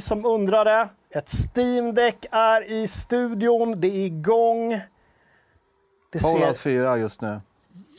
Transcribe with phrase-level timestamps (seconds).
[0.00, 0.88] ni som undrade.
[1.10, 4.80] Ett Steam Deck är i studion, det är igång.
[6.12, 7.40] Det Fallout ser 4 just nu.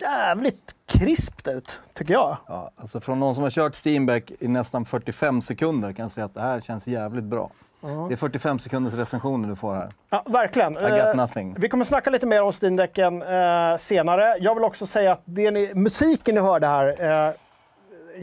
[0.02, 2.38] jävligt krispt ut, tycker jag.
[2.48, 6.26] Ja, alltså från någon som har kört Steamback i nästan 45 sekunder kan jag säga
[6.26, 7.50] att det här känns jävligt bra.
[7.82, 9.90] Det är 45 sekunders recensioner du får här.
[10.10, 10.72] Ja, verkligen.
[10.72, 11.56] I got Eh, nothing.
[11.60, 14.38] Vi kommer snacka lite mer om Steam Decken eh, senare.
[14.40, 17.34] Jag vill också säga att det ni, musiken ni hörde här, eh,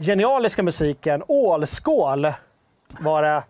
[0.01, 2.33] genialiska musiken, Ålskål
[2.99, 3.43] var det.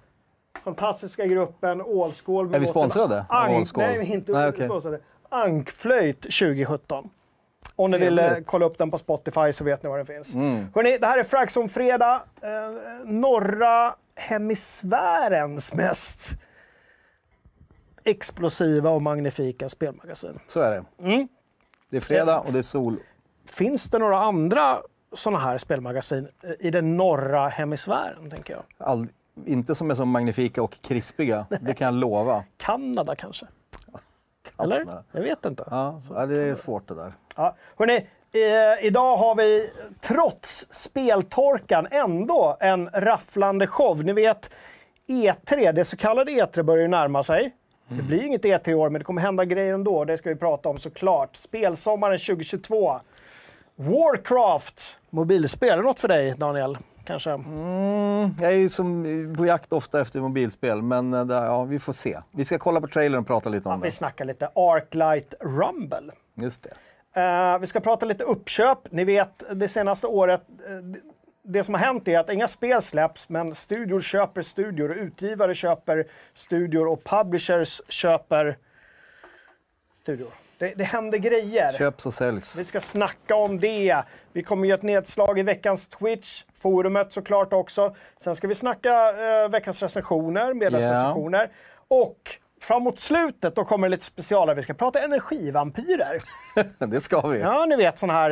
[0.63, 2.55] Fantastiska gruppen Ålskål.
[2.55, 3.83] Är vi sponsrade Ålskål?
[3.83, 4.65] Nej, inte Nej, okej.
[4.65, 4.99] sponsrade.
[5.29, 7.09] Ankflöjt 2017.
[7.75, 10.33] Om ni vill eh, kolla upp den på Spotify så vet ni var den finns.
[10.33, 10.65] Mm.
[10.75, 12.21] Hörrni, det här är Fragson Fredag.
[12.41, 12.49] Eh,
[13.05, 16.39] norra hemisfärens mest
[18.03, 20.39] explosiva och magnifika spelmagasin.
[20.47, 21.05] Så är det.
[21.07, 21.27] Mm.
[21.89, 22.97] Det är fredag och det är sol.
[23.45, 24.81] Finns det några andra
[25.13, 28.63] sådana här spelmagasin eh, i den norra hemisfären, tänker jag?
[28.77, 29.07] All,
[29.45, 32.43] inte som är så magnifika och krispiga, det kan jag lova.
[32.57, 33.45] Kanada kanske?
[34.59, 34.85] Eller?
[35.11, 35.63] Jag vet inte.
[35.71, 37.13] Ja, ja, det är svårt det där.
[37.35, 37.55] Ja.
[37.77, 37.95] Hörrni,
[38.31, 39.69] eh, idag har vi
[40.01, 44.03] trots speltorkan ändå en rafflande show.
[44.03, 44.49] Ni vet
[45.07, 47.55] E3, det så kallade E3 börjar ju närma sig.
[47.87, 50.05] Det blir inget E3 i år, men det kommer hända grejer ändå.
[50.05, 51.35] Det ska vi prata om såklart.
[51.35, 52.99] Spelsommaren 2022.
[53.75, 55.69] Warcraft, mobilspel.
[55.69, 56.77] Är det något för dig, Daniel?
[57.09, 57.31] Kanske?
[57.31, 59.03] Mm, jag är ju som
[59.37, 62.19] på jakt ofta efter mobilspel, men eh, där, ja, vi får se.
[62.31, 63.91] Vi ska kolla på trailern och prata lite om Vi det.
[63.95, 66.11] snackar lite Arclight Rumble.
[66.33, 66.63] Just
[67.13, 67.21] det.
[67.21, 68.77] Eh, vi ska prata lite uppköp.
[68.91, 70.99] Ni vet, det senaste året, eh, det-
[71.43, 75.55] det som har hänt är att inga spel släpps, men studior köper studior, och utgivare
[75.55, 78.57] köper studior och publishers köper
[80.01, 80.29] studior.
[80.59, 81.71] Det, det händer grejer.
[81.77, 82.55] Köps och säljs.
[82.57, 84.03] Vi ska snacka om det.
[84.33, 87.95] Vi kommer göra ett nedslag i veckans Twitch, forumet såklart också.
[88.23, 89.09] Sen ska vi snacka
[89.43, 91.49] eh, veckans recensioner, medlemsrecensioner.
[91.87, 94.55] Och framåt slutet då kommer det lite specialare.
[94.55, 96.17] Vi ska prata energivampyrer.
[96.87, 97.39] det ska vi.
[97.39, 98.31] Ja, ni vet sådana här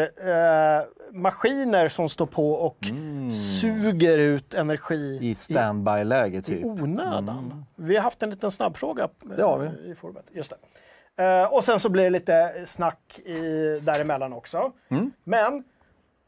[0.79, 2.77] eh, maskiner som står på och
[3.61, 6.65] suger ut energi I standby-läge i typ.
[6.65, 7.65] onödan.
[7.75, 9.91] Vi har haft en liten snabbfråga eh, Det har vi.
[9.91, 10.25] i forumet.
[10.31, 10.55] Just det.
[11.17, 13.39] Eh, och sen så blir det lite snack i,
[13.83, 14.71] däremellan också.
[14.89, 15.11] Mm.
[15.23, 15.63] Men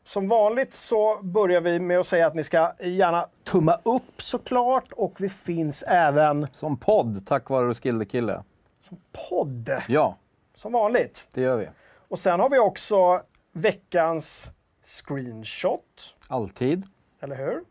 [0.03, 4.91] som vanligt så börjar vi med att säga att ni ska gärna tumma upp såklart
[4.91, 8.43] och vi finns även Som podd, tack vare Roskilde-kille.
[9.29, 10.15] podd Ja,
[10.55, 11.27] som vanligt.
[11.33, 11.69] det gör vi.
[12.07, 13.19] Och sen har vi också
[13.51, 14.51] veckans
[14.85, 16.15] screenshot.
[16.27, 16.83] Alltid.
[17.21, 17.63] Eller hur?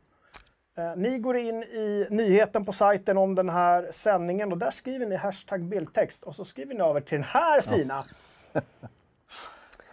[0.79, 5.07] Eh, ni går in i nyheten på sajten om den här sändningen och där skriver
[5.07, 8.05] ni hashtag bildtext och så skriver ni över till den här fina.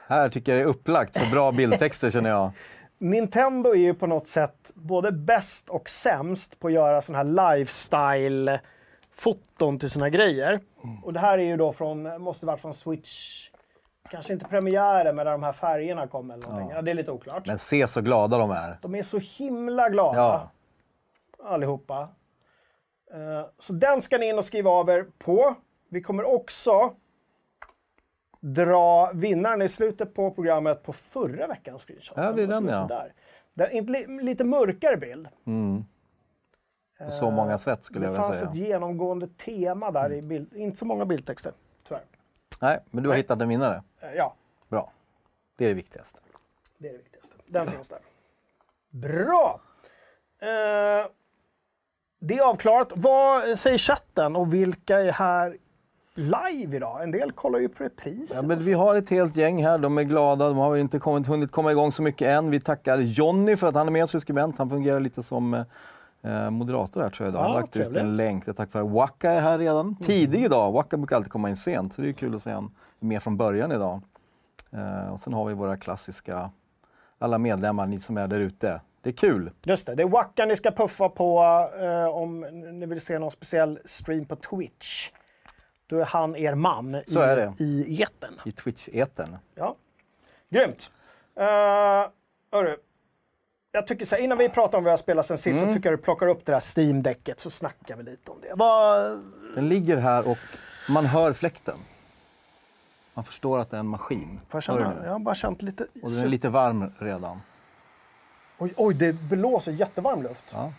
[0.08, 2.52] Här tycker jag det är upplagt för bra bildtexter känner jag.
[2.98, 7.26] Nintendo är ju på något sätt både bäst och sämst på att göra sådana här
[7.58, 10.60] lifestyle-foton till sina grejer.
[11.04, 13.50] Och det här är ju då från, måste varit från Switch,
[14.10, 16.72] kanske inte premiären, men där de här färgerna kom eller någonting.
[16.76, 16.82] Ja.
[16.82, 17.46] det är lite oklart.
[17.46, 18.78] Men se så glada de är.
[18.82, 20.20] De är så himla glada.
[20.20, 20.50] Ja.
[21.46, 22.10] Allihopa.
[23.14, 25.56] Eh, Så den ska ni in och skriva av er på.
[25.90, 26.96] Vi kommer också
[28.40, 32.18] dra vinnaren i slutet på programmet på förra veckans screenshot.
[32.18, 32.82] Ja, det är den, ja.
[32.82, 33.14] sådär.
[33.54, 35.28] Det är en li- lite mörkare bild.
[37.00, 38.50] På så många sätt skulle Det jag vilja fanns säga.
[38.50, 40.54] ett genomgående tema där i bild.
[40.56, 41.52] Inte så många bildtexter,
[41.88, 42.04] tyvärr.
[42.62, 43.84] Nej, men du har hittat en vinnare.
[44.00, 44.36] Eh, Ja,
[44.70, 44.92] Bra.
[45.56, 46.22] Det är det viktigaste.
[46.78, 47.36] det är det viktigaste.
[47.46, 48.00] Den finns där.
[48.90, 49.62] Bra!
[50.40, 51.06] Eh,
[52.28, 52.92] det är avklarat.
[52.96, 55.58] Vad säger chatten och vilka är här
[56.16, 57.04] live idag?
[57.04, 58.32] En del kollar ju på repris.
[58.36, 59.78] Ja, men vi har ett helt gäng här.
[59.78, 60.48] De är glada.
[60.50, 62.52] De har inte kommit, hunnit komma igång så mycket än.
[62.52, 64.58] Vi tackar Jonny för att han är med oss som skribent.
[64.58, 65.54] Han fungerar lite som
[66.24, 67.42] eh, moderator här tror jag idag.
[67.42, 68.02] Han har Ja, lagt ut trevligt.
[68.02, 68.46] en länk.
[68.46, 69.96] Tackar för Waka är här redan.
[69.96, 70.72] Tidig idag.
[70.72, 71.94] Waka brukar alltid komma in sent.
[71.94, 74.02] Så det är kul att se honom med från början idag.
[74.72, 76.50] Eh, och sen har vi våra klassiska,
[77.20, 78.82] alla medlemmar, ni som är där ute.
[79.06, 79.52] Det är kul.
[79.64, 81.40] Just det, det är Wacka ni ska puffa på
[81.80, 82.40] eh, om
[82.80, 85.10] ni vill se någon speciell stream på Twitch.
[85.88, 87.64] Då är han er man Så i, är det.
[87.64, 88.40] i etern.
[88.46, 89.38] I Twitch-etern.
[89.56, 89.76] Ja.
[90.50, 90.92] Grymt!
[91.40, 91.46] Uh,
[92.52, 92.78] hörru,
[93.72, 95.70] jag tycker så här, innan vi pratar om vad jag spelat sen sist Mm.
[95.70, 98.52] så tycker jag du plockar upp det där Steam-däcket så snackar vi lite om det.
[98.56, 99.02] Vad,
[99.56, 100.38] Den ligger här och
[100.90, 101.78] man hör fläkten.
[103.14, 104.40] Man förstår att det är en maskin.
[104.52, 104.64] jag,
[105.06, 105.84] jag har bara känt lite...
[105.84, 107.40] Och den är lite varm redan.
[108.58, 110.44] Oj, oj, det blåser jättevarm luft.
[110.52, 110.74] Ja.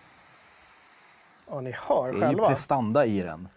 [1.51, 2.49] Ja, ni hör Det är ju själva.
[2.49, 3.49] prestanda i den.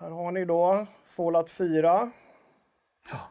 [0.00, 0.86] Här har ni då
[1.16, 2.10] Fallout 4.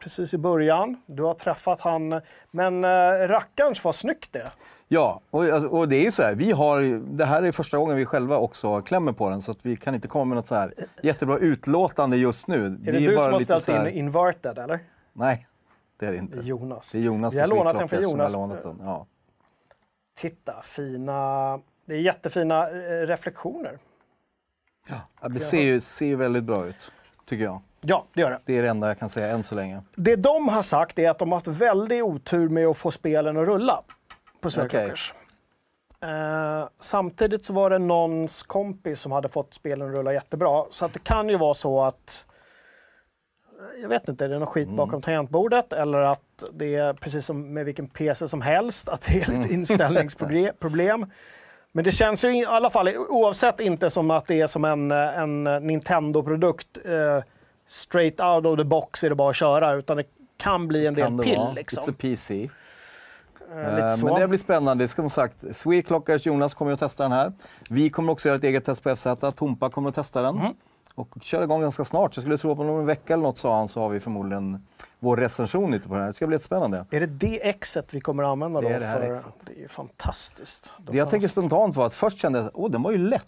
[0.00, 1.02] precis i början.
[1.06, 2.88] Du har träffat han, men äh,
[3.28, 4.48] rackarns vad snyggt det är.
[4.88, 7.78] Ja, och, alltså, och det är ju så här, vi har, det här är första
[7.78, 10.48] gången vi själva också klämmer på den så att vi kan inte komma med något
[10.48, 10.72] så här
[11.02, 12.64] jättebra utlåtande just nu.
[12.64, 14.80] Är det vi du bara som har ställt här, in inverted eller?
[15.12, 15.46] Nej,
[15.98, 16.38] det är det inte.
[16.38, 16.90] Jonas.
[16.92, 18.32] Det är Jonas Vi har lånat den har Jonas.
[18.32, 18.80] lånat den.
[18.82, 19.06] Ja.
[20.18, 21.60] Titta, fina...
[21.84, 23.78] Det är jättefina eh, reflektioner.
[25.20, 26.92] Ja, det ser ju, ser ju väldigt bra ut,
[27.24, 27.60] tycker jag.
[27.80, 28.40] Ja, det gör det.
[28.44, 29.82] Det är det enda jag kan säga än så länge.
[29.94, 33.36] Det de har sagt är att de har haft väldigt otur med att få spelen
[33.36, 33.82] att rulla
[34.40, 35.14] på Sverigeklockers.
[36.00, 40.64] Eh, samtidigt så var det någons kompis som hade fått spelen att rulla jättebra.
[40.70, 42.26] Så att det kan ju vara så att
[43.82, 47.54] jag vet inte, är det något skit bakom tangentbordet eller att det är precis som
[47.54, 51.06] med vilken PC som helst, att det är lite inställningsproblem.
[51.72, 54.90] Men det känns ju i alla fall, oavsett inte som att det är som en,
[54.90, 57.22] en Nintendo-produkt, eh,
[57.66, 60.04] straight out of the box är det bara att köra, utan det
[60.36, 61.48] kan bli en del Kan pill.
[61.54, 61.82] Liksom.
[61.82, 62.48] It's a PC.
[63.50, 64.04] Eh.
[64.04, 64.84] Men det blir spännande.
[64.84, 67.32] Det ska som sagt, Sweclockers Jonas kommer att testa den här.
[67.68, 69.06] Vi kommer också göra ett eget test på FZ.
[69.36, 70.36] Tompa kommer att testa den.
[70.36, 70.54] Mm.
[70.96, 72.16] Och köra igång ganska snart.
[72.16, 74.66] Jag skulle tro att om en vecka eller något sa han så har vi förmodligen
[74.98, 76.06] vår recension lite på den här.
[76.06, 76.86] Det ska bli jättespännande.
[76.90, 78.68] Är det det exet vi kommer att använda då?
[78.68, 79.32] Det är det här för, exet.
[79.46, 80.72] Det är ju fantastiskt.
[80.78, 83.22] Då Det jag tänker spontant var att först kände jag att den var ju lätt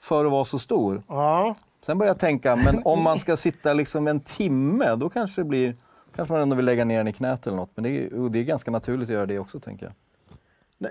[0.00, 1.02] för att vara så stor.
[1.08, 1.54] Ja,
[1.86, 5.44] Sen började jag tänka, men om man ska sitta liksom en timme, då kanske det
[5.44, 5.76] blir
[6.16, 7.70] kanske man ändå vill lägga ner den i knät eller något.
[7.74, 9.94] Men det är, det är ganska naturligt att göra det också, tänker jag.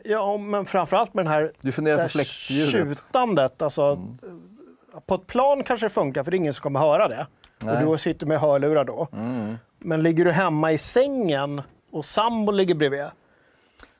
[0.03, 2.73] Ja, men framförallt med den här Du funderar på fläktljudet?
[2.73, 2.95] Mm.
[2.95, 3.61] tjutandet.
[3.61, 3.99] Alltså,
[5.05, 7.27] På ett plan kanske det funkar, för det är ingen som kommer höra det.
[7.63, 7.85] Nej.
[7.85, 9.07] Och du sitter med hörlurar då.
[9.13, 9.55] Mm.
[9.79, 11.61] Men ligger du hemma i sängen
[11.91, 13.05] och sambo ligger bredvid,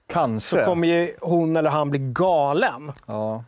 [0.07, 0.59] Kanske.
[0.59, 2.91] så kommer ju hon eller han bli galen.
[3.05, 3.43] Ja.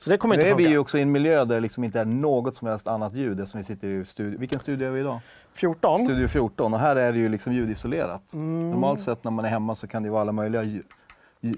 [0.00, 0.72] Så det kommer Nu inte är vi funka.
[0.72, 3.40] ju också i en miljö där det liksom inte är något som helst annat ljud
[3.40, 4.38] eftersom vi sitter i studio.
[4.38, 5.20] Vilken studio är vi idag?
[5.54, 6.04] 14.
[6.04, 8.32] Studio 14 och här är det ju liksom ljudisolerat.
[8.32, 8.70] Mm.
[8.70, 10.84] Normalt sett när man är hemma så kan det vara alla möjliga ljud.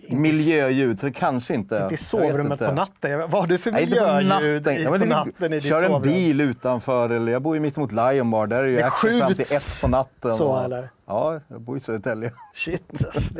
[0.09, 1.77] Miljöljud, så det kanske inte...
[1.83, 2.67] Inte i sovrummet inte.
[2.67, 3.19] på natten.
[3.21, 4.77] Vad har du för Nej, inte på miljöljud natten.
[4.77, 7.77] i, Ja, på natten i ditt Kör en bil utanför, eller jag bor ju mitt
[7.77, 10.33] emot Lion Bar, där är det ju action fram till ett på natten.
[10.33, 10.91] så, och- eller?
[11.07, 12.33] Ja, jag bor i Södertälje.
[12.55, 13.05] Shit.
[13.05, 13.35] alltså.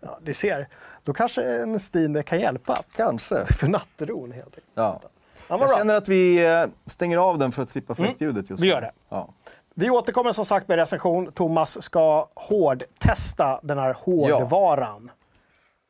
[0.00, 0.68] Ja, du ser.
[1.04, 2.82] Då kanske en Steam kan hjälpa.
[2.96, 3.44] Kanske.
[3.58, 4.64] För nattron helt enkelt.
[4.74, 5.00] Ja.
[5.02, 5.08] Ja,
[5.48, 5.68] Jag bra.
[5.76, 8.72] känner att vi eh, stänger av den för att slippa fläktljudet just vi nu.
[8.72, 8.92] gör det.
[9.08, 9.28] Ja.
[9.74, 11.32] Vi återkommer som sagt med recension.
[11.32, 15.10] Thomas ska hårdtesta den här hårdvaran.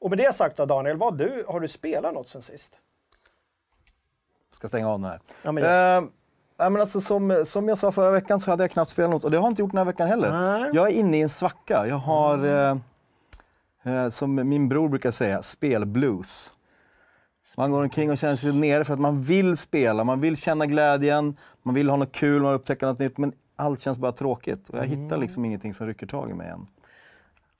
[0.04, 2.72] Och med det sagt då Daniel, vad du, har du spelat något sen sist?
[4.52, 5.20] Ska stänga av den här.
[5.42, 5.64] Ja, men.
[5.64, 6.10] Eh,
[6.58, 9.24] nej, men alltså, som, som jag sa förra veckan så hade jag knappt spelat något
[9.24, 10.32] och det har jag inte gjort den här veckan heller.
[10.32, 10.70] Nej.
[10.74, 11.86] Jag är inne i en svacka.
[11.88, 12.76] Jag har, eh,
[13.94, 16.50] eh, som min bror brukar säga, spelblues.
[17.56, 20.66] Man går omkring och känner sig nere för att man vill spela, man vill känna
[20.66, 24.12] glädjen, man vill ha något kul, man vill upptäcka något nytt, men allt känns bara
[24.12, 24.68] tråkigt.
[24.68, 25.00] Och jag Mm.
[25.04, 26.66] hittar liksom ingenting som rycker tag i mig än.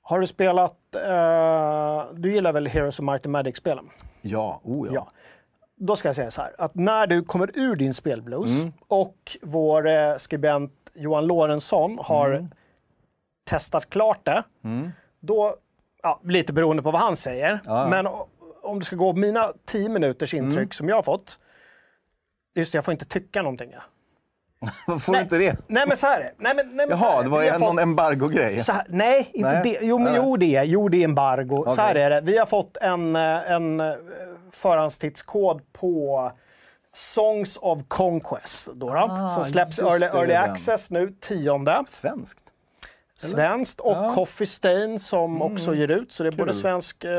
[0.07, 3.89] Har du spelat, eh, du gillar väl Heroes of Might and Magic-spelen?
[4.21, 4.93] Ja, oh ja.
[4.93, 5.07] Ja.
[5.75, 8.73] Då ska jag säga så här, att när du kommer ur din spelblues Mm.
[8.87, 12.47] och vår eh, skribent Johan Lorentzon har Mm.
[13.49, 14.43] testat klart det,
[15.19, 15.55] då,
[16.03, 17.87] ja, lite beroende på vad han säger, Ja.
[17.89, 18.07] men
[18.63, 20.71] om det ska gå mina 10 minuters intryck Mm.
[20.71, 21.39] som jag har fått,
[22.55, 23.73] just det, jag får inte tycka någonting.
[24.87, 24.99] Ja.
[24.99, 25.19] Får Nej.
[25.19, 25.57] du inte det?
[25.67, 26.33] Nej men så här är.
[26.37, 28.61] Nej, men, nej, men här Jaha, det var ju har någon fått- embargo-grej.
[28.67, 29.61] här, nej, inte Nej.
[29.63, 29.85] det.
[29.85, 30.21] Jo, men, Nej.
[30.23, 31.65] jo, det jo, det är embargo.
[31.69, 32.21] Så här är det.
[32.21, 33.93] Vi har fått en, eh, en eh,
[34.51, 36.31] förhandstidskod på
[36.95, 38.67] Songs of Conquest.
[38.73, 41.83] Då, då, Ah, som släpps early, early access nu, tionde.
[41.87, 42.51] Svenskt.
[43.17, 44.11] Svenskt och Ja.
[44.15, 46.11] Coffee Stain som också ger ut.
[46.11, 46.61] Så det är både Kul.
[46.61, 47.11] svensk, uh,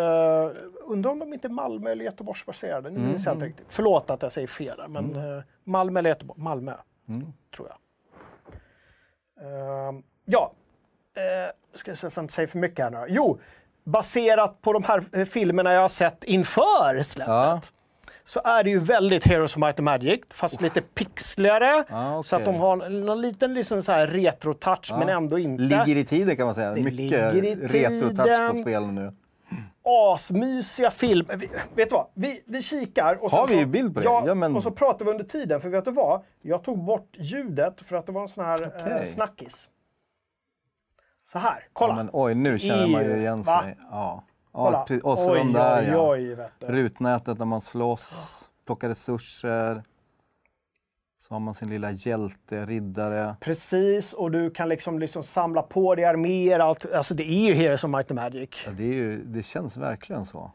[0.87, 2.91] undrar om de inte är Malmö eller Göteborgsbaserade.
[2.91, 3.67] Nu minns jag inte riktigt.
[3.69, 6.41] Förlåt att jag säger fel men eh, Malmö eller Göteborg?
[6.43, 6.73] Malmö,
[7.57, 7.79] tror jag.
[9.41, 10.53] Ehm, ja,
[11.17, 13.07] uh, ska jag inte säga för mycket här nu.
[13.09, 13.41] Jo,
[13.85, 17.29] baserat på de här eh, filmerna jag har sett inför släppet.
[17.29, 17.61] Ja.
[18.25, 21.85] Så är det ju väldigt Heroes of Might and Magic, fast lite pixligare.
[21.89, 25.63] Ah, Så att de har någon liten liksom så här retro-touch, men ändå inte.
[25.63, 26.71] Ligger i tiden kan man säga.
[26.71, 27.35] Det Mycket
[27.71, 29.13] retro-touch på spelen nu.
[29.87, 31.37] Asmysiga filmer.
[31.37, 32.07] Vi- Vet du vad?
[32.14, 33.14] Vi, vi kikar.
[33.25, 34.05] Och Har vi så- bild på det?
[34.05, 35.61] Ja, Ja, men- och så pratar vi under tiden.
[35.61, 36.23] För vet du vad?
[36.43, 39.07] Jag tog bort ljudet för att det var en sån här eh, Okej.
[39.07, 39.71] snackis.
[41.33, 41.93] Så här, kolla.
[41.93, 43.61] Ja, men, oj, nu känner man ju igen Va?
[43.62, 43.76] sig.
[43.90, 44.23] Ja.
[44.52, 46.09] Ja, och så oj, de där oj, ja.
[46.11, 46.66] oj, du.
[46.66, 49.83] Rutnätet när man slåss, plockar resurser.
[51.28, 53.37] Så har man sin lilla hjälte, riddare.
[53.40, 56.61] Precis, och du kan liksom, liksom samla på dig arméer.
[56.61, 56.92] Allt.
[56.92, 58.62] Alltså det är ju Heroes of Might and Magic.
[58.66, 60.50] Ja, det, ju, det känns verkligen så.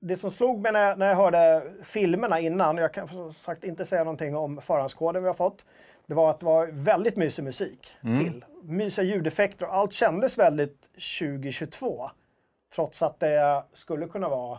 [0.00, 3.64] Det som slog mig när jag, när jag hörde filmerna innan, jag kan som sagt
[3.64, 5.64] inte säga någonting om förhandskoden vi har fått,
[6.06, 8.44] det var att det var väldigt mysig musik till.
[8.62, 10.82] Mysiga ljudeffekter och allt kändes väldigt
[11.20, 12.10] 2022.
[12.74, 14.58] Trots att det skulle kunna vara,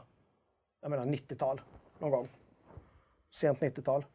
[0.81, 1.61] jag menar 90-tal
[1.99, 2.27] någon gång.
[3.35, 4.05] Sent 90-tal.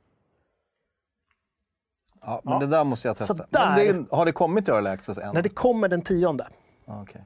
[2.20, 2.58] Ja, men Ja.
[2.58, 3.34] det där måste jag testa.
[3.50, 5.34] Där- det, har det kommit till Early Access än?
[5.34, 6.48] När det kommer den tionde.
[6.84, 7.24] Ja, Okej.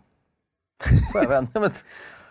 [1.12, 1.70] Får jag vänta?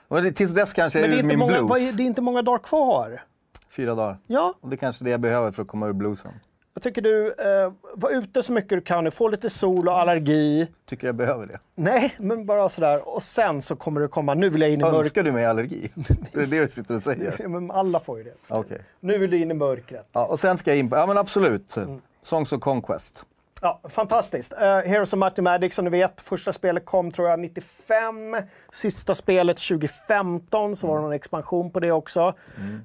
[0.10, 1.94] Men, tills dess kanske jag är är, min många, blues.
[1.94, 3.24] är, det är inte många dagar kvar.
[3.70, 4.18] Fyra dagar.
[4.28, 6.34] Ja, Och det är kanske det jag behöver för att komma ur bluesen.
[6.78, 10.00] Jag tycker du, eh, var ute så mycket du kan nu, få lite sol och
[10.00, 10.68] allergi.
[10.86, 11.60] Tycker jag behöver det.
[11.76, 13.08] Nej, men bara sådär.
[13.16, 15.00] Och sen så kommer det komma, nu vill jag in i mörkret.
[15.00, 15.92] Önskar du mig allergi?
[16.34, 17.36] är det det du sitter och säger?
[17.40, 18.34] Ja, men alla får ju det.
[18.48, 18.82] Okej.
[19.00, 20.08] Nu vill du in i mörkret.
[20.12, 21.78] Ja, och sen ska jag in på, ja men absolut.
[21.78, 22.02] Mm.
[22.22, 23.26] Songs of Conquest.
[23.62, 24.54] Ja, fantastiskt.
[24.54, 28.36] Uh, Heroes of and Magic som ni vet, första spelet kom tror jag 95.
[28.74, 32.34] Sista spelet 2015, så var det någon expansion på det också.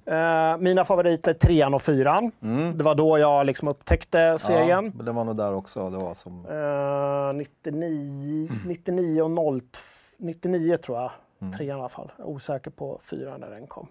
[0.06, 2.32] Eh, mina favoriter trean och fyran.
[2.74, 4.92] Det var då jag liksom upptäckte serien.
[4.98, 5.90] Ja, det var nog där också.
[5.90, 6.46] Det var som...
[6.46, 9.60] Eh, 99, 99 och 0,
[10.16, 11.10] 99 tror jag.
[11.56, 12.12] Trean i alla fall.
[12.18, 13.88] Osäker på fyran när den kom.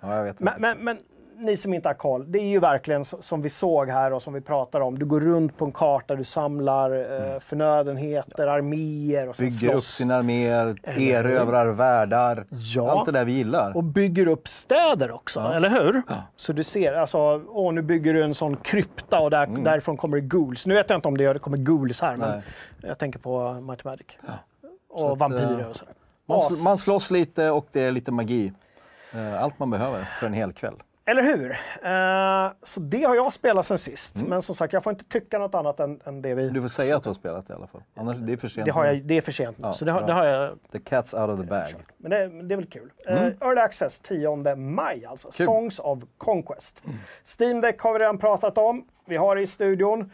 [0.00, 0.98] Ja, Men, men, men
[1.38, 4.34] ni som inte har koll, det är ju verkligen som vi såg här och som
[4.34, 4.98] vi pratar om.
[4.98, 6.90] Du går runt på en karta, du samlar
[7.34, 9.86] eh, förnödenheter, arméer och sen Bygger upp slåss.
[9.94, 12.44] sina arméer, erövrar världar.
[12.50, 12.90] Ja.
[12.90, 13.76] Allt det där vi gillar.
[13.76, 16.02] Och bygger upp städer också, eller hur?
[16.36, 17.18] Så du ser, alltså,
[17.48, 20.66] åh, nu bygger du en sån krypta och där, därifrån kommer det ghouls.
[20.66, 22.42] Nu vet jag inte om det kommer ghouls här, men Nej.
[22.80, 24.06] jag tänker på Might Magic.
[24.90, 25.94] Och att, vampyrer eh, och sådär.
[26.28, 28.52] Man, sl- man slåss lite och det är lite magi.
[29.14, 30.74] Eh, Allt man behöver för en hel kväll.
[31.08, 31.50] Eller hur?
[31.50, 34.16] Eh, så det har jag spelat sen sist.
[34.16, 34.28] Mm.
[34.28, 36.48] Men som sagt, jag får inte tycka något annat än, än det vi...
[36.48, 37.82] Du får säga att du har spelat det i alla fall.
[37.96, 38.64] Annars det är för sent.
[38.64, 40.58] Det, har jag, det är för sent Ja, så det har, det har jag.
[40.72, 41.74] The cat's out of the bag.
[41.96, 42.90] Men det, det är väl kul.
[43.06, 43.24] Mm.
[43.24, 45.32] Eh, Early Access 10 maj alltså.
[45.32, 46.82] Songs of Conquest.
[47.38, 48.84] Steam Deck har vi redan pratat om.
[49.06, 50.10] Vi har det i studion.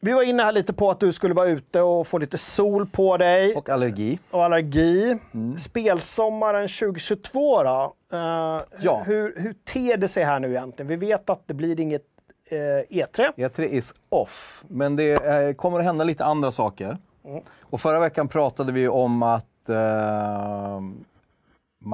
[0.00, 2.86] Vi var inne här lite på att du skulle vara ute och få lite sol
[2.86, 4.18] på dig och, Och allergi.
[4.30, 5.18] allergi.
[5.34, 5.58] Mm.
[5.58, 7.94] Spelsommaren 2022 då?
[8.12, 9.02] Eh, Ja.
[9.06, 10.88] hur, hur ter det sig här nu egentligen?
[10.88, 12.02] Vi vet att det blir inget
[12.50, 13.32] eh, E3.
[13.36, 16.98] E3 is off, men det eh, kommer att hända lite andra saker.
[17.24, 17.42] Mm.
[17.62, 20.80] Och förra veckan pratade vi om att eh,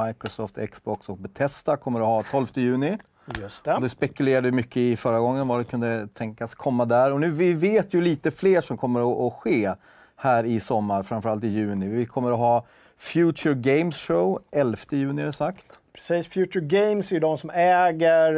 [0.06, 2.98] Microsoft, Xbox och Bethesda kommer att ha 12 juni.
[3.40, 3.80] Just Och det.
[3.80, 7.12] det spekulerade mycket i förra gången vad det kunde tänkas komma där.
[7.12, 9.72] Och nu vi vet ju lite fler som kommer att, att ske
[10.16, 11.86] här i sommar, framförallt i juni.
[11.88, 12.64] Vi kommer att ha
[12.96, 15.78] Future Games Show 11 juni är det sagt.
[15.96, 18.36] Precis, Future Games är ju de som äger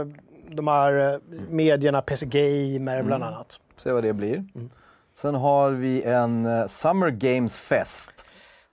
[0.00, 0.06] eh,
[0.54, 1.20] de här eh,
[1.50, 3.34] medierna, PC Gamer bland Mm.
[3.34, 3.60] annat.
[3.76, 4.44] Se vad det blir.
[5.14, 8.26] Sen har vi en eh, Summer Games Fest.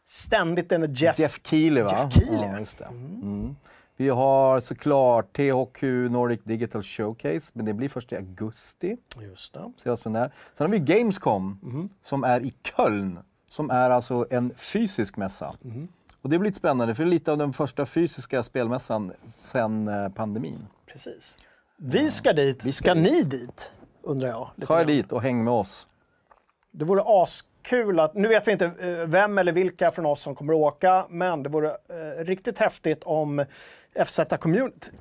[0.09, 1.19] Ständigt en Jeff.
[1.19, 1.91] Jeff Keely va?
[1.91, 2.37] Jeff Keely.
[2.47, 2.83] Ja, det.
[2.85, 3.55] Mm.
[3.97, 8.97] Vi har såklart THQ Nordic Digital Showcase, men det blir först i augusti.
[9.21, 9.59] Just det.
[10.09, 10.31] Där.
[10.53, 13.19] Sen har vi Gamescom som är i Köln,
[13.49, 15.55] som är alltså en fysisk mässa.
[16.21, 19.87] Och det blir lite spännande, för det är lite av den första fysiska spelmässan sedan
[19.87, 20.67] eh, pandemin.
[20.85, 21.37] Precis.
[21.77, 22.73] Vi ska dit.
[22.73, 23.73] ska ni dit?
[24.03, 24.49] Undrar jag.
[24.67, 25.87] Ta er dit och häng med oss.
[26.71, 28.15] Det vore askul att...
[28.15, 31.43] Nu vet vi inte eh, vem eller vilka från oss som kommer att åka, men
[31.43, 33.45] det vore eh, riktigt häftigt om
[34.05, 34.91] FZ Community...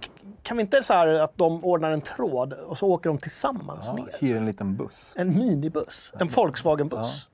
[0.42, 3.86] Kan vi inte så här att de ordnar en tråd och så åker de tillsammans
[3.86, 4.16] Ja, ner?
[4.20, 6.12] hyr en liten buss, En minibuss.
[6.18, 7.28] En Volkswagen-buss.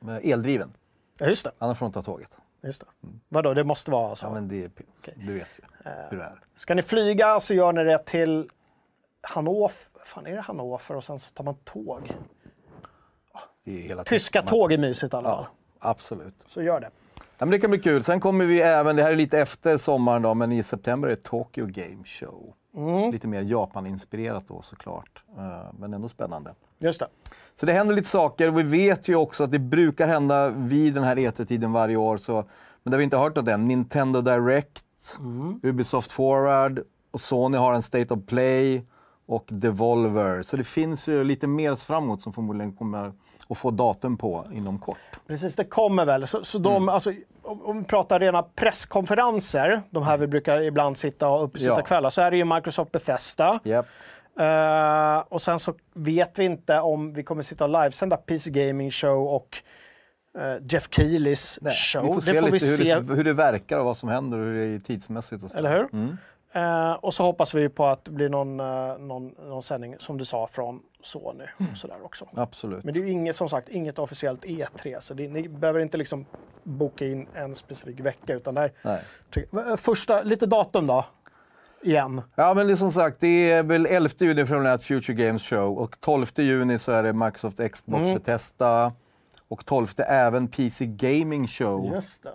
[0.00, 0.72] med eldriven.
[1.18, 1.50] Ja, just det.
[1.58, 2.38] Annars får de ta tåget.
[2.62, 3.08] Just det.
[3.28, 4.26] Vadå, det måste vara så?
[4.26, 4.70] Ja, men det är,
[5.14, 5.64] du vet ju
[6.10, 6.38] hur det är.
[6.56, 8.48] Ska ni flyga så gör ni det till
[9.20, 9.72] Hannover.
[10.04, 10.96] Fan, är det Hannover?
[10.96, 12.14] Och sen så tar man tåg.
[14.06, 14.48] Tyska tiden.
[14.48, 15.46] tåg är mysigt i alla fall.
[15.80, 16.34] Ja, absolut.
[16.48, 16.90] Så gör det.
[17.14, 18.02] Ja, men det kan bli kul.
[18.02, 21.10] Sen kommer vi även, det här är lite efter sommaren då, men i september är
[21.16, 22.54] det Tokyo Game Show.
[23.12, 26.54] Lite mer Japan-inspirerat då såklart, Eh, men ändå spännande.
[26.78, 27.06] Just det.
[27.54, 28.50] Så det händer lite saker.
[28.50, 32.16] Vi vet ju också att det brukar hända vid den här E3-tiden varje år.
[32.16, 32.34] Så,
[32.82, 33.68] men det har vi inte hört av den.
[33.68, 35.18] Nintendo Direct,
[35.62, 38.84] Ubisoft Forward och Sony har en State of Play
[39.26, 40.42] och Devolver.
[40.42, 43.12] Så det finns ju lite mer framåt som förmodligen kommer
[43.48, 44.98] att få datum på inom kort.
[45.26, 46.26] Precis, det kommer väl.
[46.26, 47.12] Så, så de, alltså,
[47.52, 51.82] om, vi pratar rena presskonferenser, de här vi brukar ibland sitta och uppsitta Ja.
[51.82, 53.60] kvällar, så är det ju Microsoft Bethesda.
[53.64, 53.86] Yep.
[54.40, 58.90] Eh, och sen så vet vi inte om vi kommer sitta och livesända PC Gaming
[58.90, 59.62] Show och
[60.38, 61.58] eh, Jeff Keelys
[61.92, 62.02] show.
[62.06, 64.08] vi får se det får lite hur, se, Det, hur det verkar och vad som
[64.08, 65.44] händer och hur det är tidsmässigt.
[65.44, 65.58] Och så.
[65.58, 65.88] eller hur?
[65.92, 66.16] Mm.
[66.54, 68.56] Eh, och så hoppas vi på att det blir någon,
[69.08, 71.44] någon, någon sändning, som du sa, från Sony.
[71.70, 72.28] Och sådär också.
[72.34, 72.84] Absolut.
[72.84, 76.26] Men det är inget, som sagt, inget officiellt E3, så det, ni behöver inte liksom
[76.62, 78.34] boka in en specifik vecka.
[78.34, 79.00] Utan där, Nej.
[79.34, 81.04] Ty- Första, lite datum då?
[81.84, 82.22] igen.
[82.34, 86.00] Ja, men det som sagt, det är väl 11 juni preliminärt Future Games Show och
[86.00, 88.14] 12 juni så är det Microsoft Xbox Mm.
[88.14, 88.92] Bethesda
[89.48, 91.92] och 12 även PC Gaming Show.
[91.94, 92.28] Just det.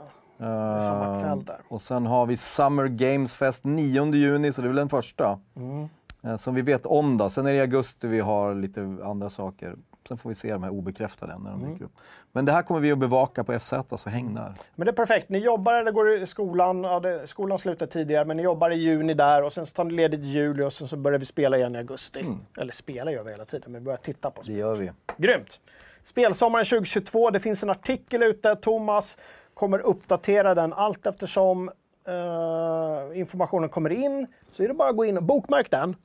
[0.45, 1.57] är samma Eh, kväll där.
[1.69, 5.39] Och sen har vi Summer Games Fest 9 juni, så det är väl den första.
[5.55, 5.87] Mm.
[6.27, 7.29] Eh, Som vi vet om då.
[7.29, 9.75] Sen är det i augusti vi har lite andra saker.
[10.07, 11.73] Sen får vi se de här obekräftade när de Mm.
[11.73, 11.91] dyker upp.
[12.31, 14.53] Men det här kommer vi att bevaka på FZ, så häng där.
[14.75, 15.29] Men det är perfekt.
[15.29, 16.83] Ni jobbar eller går i skolan.
[16.83, 19.93] Ja, det, skolan slutar tidigare, men ni jobbar i juni där och sen tar ni
[19.93, 22.25] ledigt i juli och sen så börjar vi spela igen i augusti.
[22.57, 24.41] Eller spela gör vi hela tiden, men vi börjar titta på.
[24.45, 24.91] Det gör vi.
[25.17, 25.59] Grymt!
[26.03, 27.29] Spelsommaren 2022.
[27.29, 28.55] Det finns en artikel ute.
[28.55, 29.17] Thomas
[29.53, 31.71] kommer uppdatera den allt eftersom
[32.07, 34.27] eh, informationen kommer in.
[34.49, 35.95] Så är det bara att gå in och bokmärk den.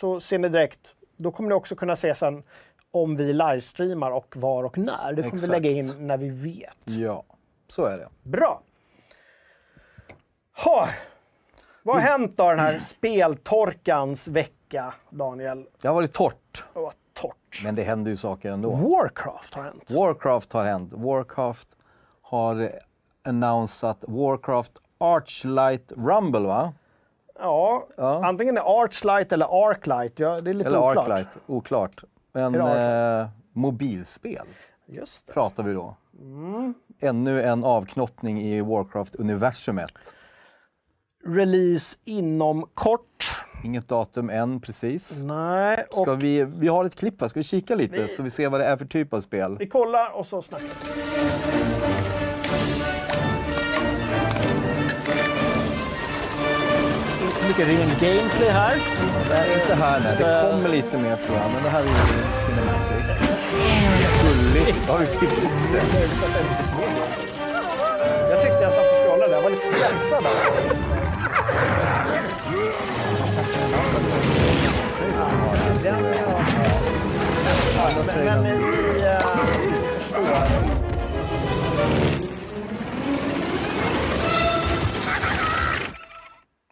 [0.00, 0.94] Så ser ni direkt.
[1.16, 2.42] Då kommer ni också kunna se sen
[2.90, 5.12] om vi livestreamar och var och när.
[5.12, 5.42] Det kommer Exakt.
[5.42, 6.78] vi lägga in när vi vet.
[6.84, 7.22] Ja,
[7.68, 8.08] så är det.
[8.22, 8.60] Bra!
[10.64, 10.88] Ha.
[11.82, 15.66] Vad har hänt då den här speltorkans vecka, Daniel?
[15.80, 17.60] Det har varit torrt, Vad torrt.
[17.64, 18.70] men det händer ju saker ändå.
[18.70, 19.90] Warcraft har hänt.
[19.90, 20.92] Warcraft har hänt.
[20.92, 21.68] Warcraft
[22.22, 22.70] har
[23.26, 26.72] annonsat Warcraft Archlight Rumble, va?
[27.38, 28.26] Ja, Ja.
[28.26, 30.18] antingen är Archlight eller Arclight.
[30.18, 30.96] Ja, det är lite Eller oklart.
[31.08, 32.04] Arclight, oklart.
[32.32, 34.46] Men eh, mobilspel
[34.86, 35.32] Just det.
[35.32, 35.96] pratar vi då.
[36.20, 36.74] Mm.
[37.00, 39.92] Ännu en avknoppning i Warcraft-universumet.
[41.26, 43.44] Release inom kort.
[43.64, 45.20] Inget datum än precis.
[45.22, 48.30] Nej, och Ska vi, vi har ett klipp här, ska vi kika lite så vi
[48.30, 49.56] ser vad det är för typ av spel?
[49.58, 52.13] vi kollar och så snackar vi.
[57.48, 58.76] Mycket ren gameplay här.
[59.30, 60.00] Nej, inte här.
[60.14, 61.90] Ska- Det kommer lite mer tror jag, men det här är ju
[62.46, 63.20] Cinematics.
[64.22, 64.88] Gulligt.
[64.88, 65.42] Har du klippt
[65.72, 65.82] det?
[68.30, 69.32] Jag tyckte jag satt och scrollade.
[69.34, 70.22] Jag var lite stressad.
[70.24, 70.74] där.
[78.06, 78.54] Men, men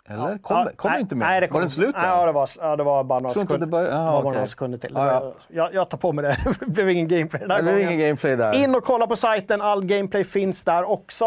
[0.08, 0.38] Eller?
[0.38, 1.28] Kom, ja, kom nej, inte med?
[1.28, 2.06] nej, det var kom- den slut där?
[2.06, 4.32] Ja, det var, ja, det var bara några Jaha, det var bara okej.
[4.32, 4.90] några sekunder till.
[4.94, 5.20] Ja, ja.
[5.20, 6.38] Var- Jag, jag tar på mig det.
[6.60, 8.52] det blev ingen gameplay den här Det ingen gameplay där.
[8.54, 9.60] In och kolla på sajten.
[9.60, 11.24] All gameplay finns där också.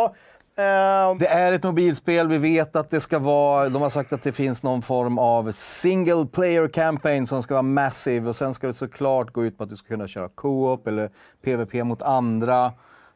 [0.58, 4.24] Eh, Det är ett mobilspel, vi vet att det ska vara, de har sagt att
[4.24, 8.68] det finns någon form av single player campaign som ska vara massive och sen ska
[8.68, 11.10] det såklart gå ut på att du ska kunna köra co-op eller
[11.46, 12.66] PVP mot andra.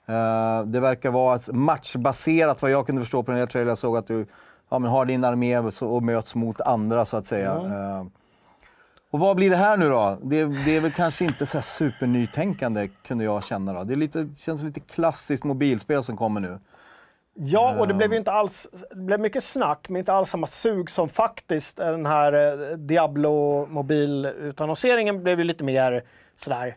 [0.08, 3.70] Eh, det verkar vara matchbaserat vad jag kunde förstå på den här trailern.
[3.70, 4.26] Jag såg att du
[4.70, 7.52] ja, men har din armé och möts mot andra så att säga.
[7.52, 8.06] Eh,
[9.12, 10.18] och vad blir det här nu då?
[10.22, 13.74] Det, det är väl kanske inte så supernytänkande kunde jag känna.
[13.74, 13.84] Då.
[13.84, 16.60] Det är lite, känns lite klassiskt mobilspel som kommer nu.
[17.34, 20.48] Ja, och det blev ju inte alls, det blev mycket snack, men inte alls samma
[20.48, 26.04] sug som faktiskt den här eh, Diablo mobilutannonseringen blev ju lite mer
[26.38, 26.76] sådär,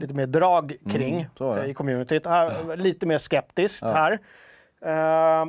[0.00, 2.26] lite mer drag kring Mm, eh, i communityt.
[2.26, 4.18] Här, lite mer skeptiskt här.
[4.82, 5.46] Eh,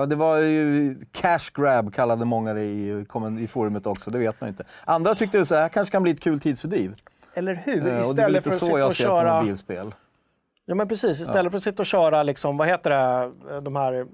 [0.00, 3.04] Ja, det var ju cash grab kallade många det i,
[3.38, 4.64] i forumet också, det vet man inte.
[4.84, 6.94] Andra tyckte det så här kanske kan bli ett kul tidsfördriv.
[7.34, 7.76] eller hur?
[7.76, 9.40] Eh, och det är Istället lite för att så sitta jag och ser på köra...
[9.40, 9.94] mobilspel.
[10.66, 14.06] Ja men precis, istället för att sitta och köra liksom, vad heter det, de här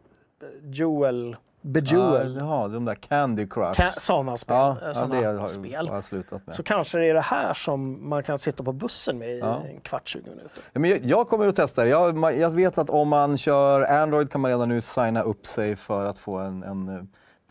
[1.76, 3.81] eh, Jewel, Ja, de där Candy Crush.
[3.81, 5.88] Ka- sådana spel, ja, eh, ja, såna det har, spel.
[5.88, 6.55] har slutat med.
[6.55, 9.62] Så kanske det är det här som man kan sitta på bussen med i Ja.
[9.74, 10.62] en kvart, 20 minuter.
[10.72, 11.88] Ja, men jag, jag kommer att testa det.
[11.90, 15.76] Jag, jag vet att om man kör Android kan man redan nu signa upp sig
[15.76, 17.02] för att få en, en eh,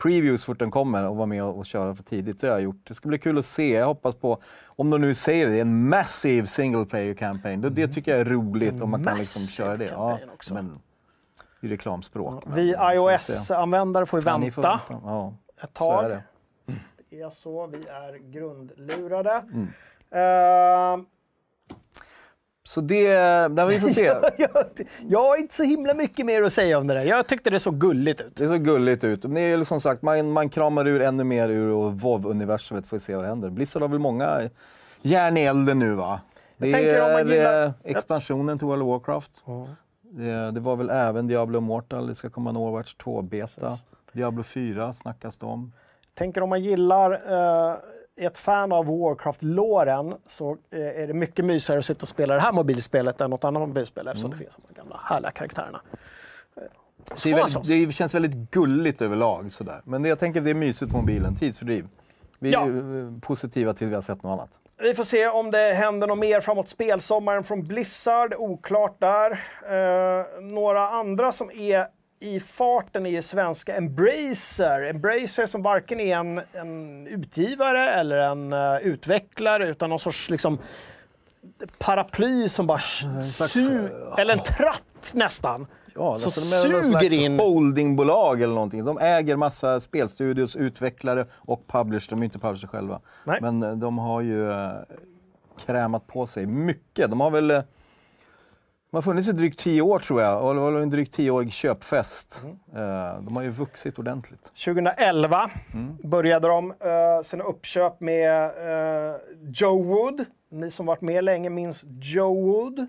[0.02, 2.40] preview så fort den kommer och vara med och, och köra för tidigt.
[2.40, 2.80] Det har jag gjort.
[2.88, 3.72] Det ska bli kul att se.
[3.72, 7.60] Jag hoppas på, om de nu säger det, en massive single player campaign.
[7.60, 9.84] Det, det tycker jag är roligt om man kan liksom köra det.
[9.84, 10.18] Ja,
[10.50, 10.78] men
[11.66, 12.46] i reklamspråk.
[12.46, 14.80] men Vi iOS-användare får Ja, får vänta.
[14.88, 16.04] Ja, ett så tag.
[16.04, 16.22] är det.
[17.10, 19.42] Det är så, vi är grundlurade.
[19.52, 19.68] Mm.
[20.10, 21.04] Eh,
[22.62, 23.08] Så det,
[23.52, 24.04] nej, vi får se.
[24.38, 24.64] jag,
[25.08, 27.06] jag har inte så himla mycket mer att säga om det där.
[27.06, 28.36] Jag tyckte det såg gulligt ut.
[28.36, 29.22] Det ser gulligt ut.
[29.22, 33.00] Men Det är som sagt, man, man kramar ur ännu mer ur WoW-universumet får vi
[33.00, 33.50] se vad det händer.
[33.50, 34.40] Blizzard har väl många
[35.02, 36.20] järn i elden nu va?
[36.56, 39.44] Det är expansionen till World of Warcraft.
[40.10, 43.78] Det, det var väl även Diablo Immortal, det ska komma en Overwatch 2-beta.
[44.12, 45.72] Diablo 4 snackas det om.
[46.14, 47.76] Tänker om man gillar, eh,
[48.16, 52.34] är ett fan av Warcraft-låren så eh, är det mycket mysigare att sitta och spela
[52.34, 54.38] det här mobilspelet än något annat mobilspel eftersom Mm.
[54.38, 55.80] det finns de gamla härliga karaktärerna.
[57.14, 59.80] Så det, väldigt, det känns väldigt gulligt överlag sådär.
[59.84, 61.88] Men det, jag tänker att det är mysigt på mobilen, tidsfördriv.
[62.38, 62.66] Vi är Ja.
[62.66, 64.50] eh, positiva till vi har sett något annat.
[64.78, 68.34] Vi får se om det händer något mer framåt spelsommaren från Blizzard.
[68.34, 69.30] Oklart där.
[69.68, 71.86] Eh, några andra som är
[72.20, 74.82] i farten är ju svenska Embracer.
[74.82, 80.58] Embracer som varken är en, en utgivare eller en uh, utvecklare utan någon sorts liksom,
[81.78, 85.66] paraply som bara slags, suger, eller en tratt nästan.
[85.98, 87.38] Ja, så alltså, suger in...
[87.38, 88.84] holdingbolag eller någonting.
[88.84, 92.08] De äger massa spelstudios, utvecklare och publishers.
[92.08, 93.00] De är inte publishers själva.
[93.24, 93.38] Nej.
[93.42, 94.70] Men eh, de har ju eh,
[95.66, 97.10] krämat på sig mycket.
[97.10, 97.62] De har väl eh,
[98.90, 101.52] de har funnits i drygt tio år tror jag och det var en drygt tioårig
[101.52, 102.44] köpfest.
[102.74, 104.44] Eh, De har ju vuxit ordentligt.
[104.64, 105.50] 2011
[106.04, 106.74] började de
[107.24, 108.50] sina uppköp med
[109.54, 110.24] Joe Wood.
[110.50, 112.86] Ni som varit med länge minns Joe Wood.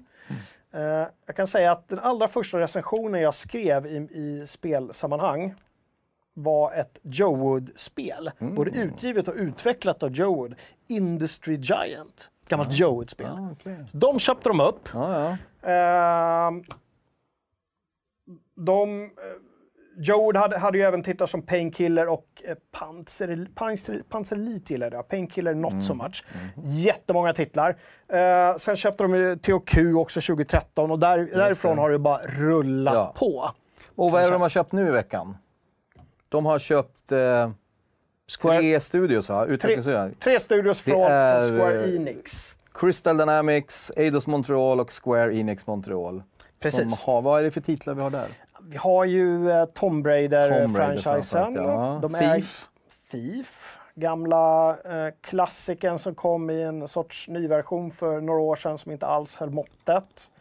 [0.74, 0.82] Eh,
[1.26, 5.54] jag kan säga att den allra första recensionen jag skrev i, i spelsammanhang
[6.34, 8.32] var ett Joe Wood-spel.
[8.40, 10.56] Både utgivet och utvecklat av Joe Wood.
[10.88, 12.30] Industry Giant.
[12.50, 13.50] Gammalt Joe Wood-spel.
[13.52, 13.86] Okej.
[13.92, 14.90] Så De köpte de upp.
[14.94, 15.70] ja, ja.
[15.70, 16.64] Ehm,
[18.56, 19.10] de, eh,
[20.00, 24.96] Joe hade, hade ju även titlar som Painkiller och eh, Panzer, Panzer, Panzer Elite gillade
[24.96, 25.08] jag.
[25.08, 26.24] Painkiller not so much.
[26.64, 27.78] Jättemånga titlar.
[28.08, 32.94] Eh, sen köpte de ju THQ också 2013 och där, därifrån har det bara rullat
[32.94, 33.14] Ja.
[33.18, 33.52] på.
[33.96, 35.38] Och vad är det de har köpt nu i veckan?
[36.30, 37.52] De har köpt eh,
[38.42, 39.46] tre studios, va?
[39.46, 39.82] Tre,
[40.20, 42.56] tre studios från, är, från Square eh, Enix.
[42.74, 46.24] Crystal Dynamics, Eidos Montreal och Square Enix Montreal.
[46.62, 47.04] Precis.
[47.04, 48.28] Har, vad är det för titlar vi har där?
[48.70, 49.66] Vi har ju eh,
[50.04, 51.56] Raider Raider-franchisen.
[51.56, 52.00] ja.
[52.02, 52.70] De är- Thief.
[53.12, 58.78] Thief, gamla eh, klassikern som kom i en sorts ny version för några år sedan
[58.78, 60.32] som inte alls höll måttet.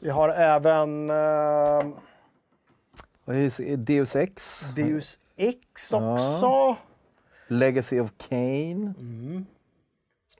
[0.00, 1.86] Vi har även eh?
[3.76, 4.60] Deus Ex.
[4.76, 6.14] Deus Ex Ja.
[6.14, 6.76] också.
[7.48, 8.94] Legacy of Kane.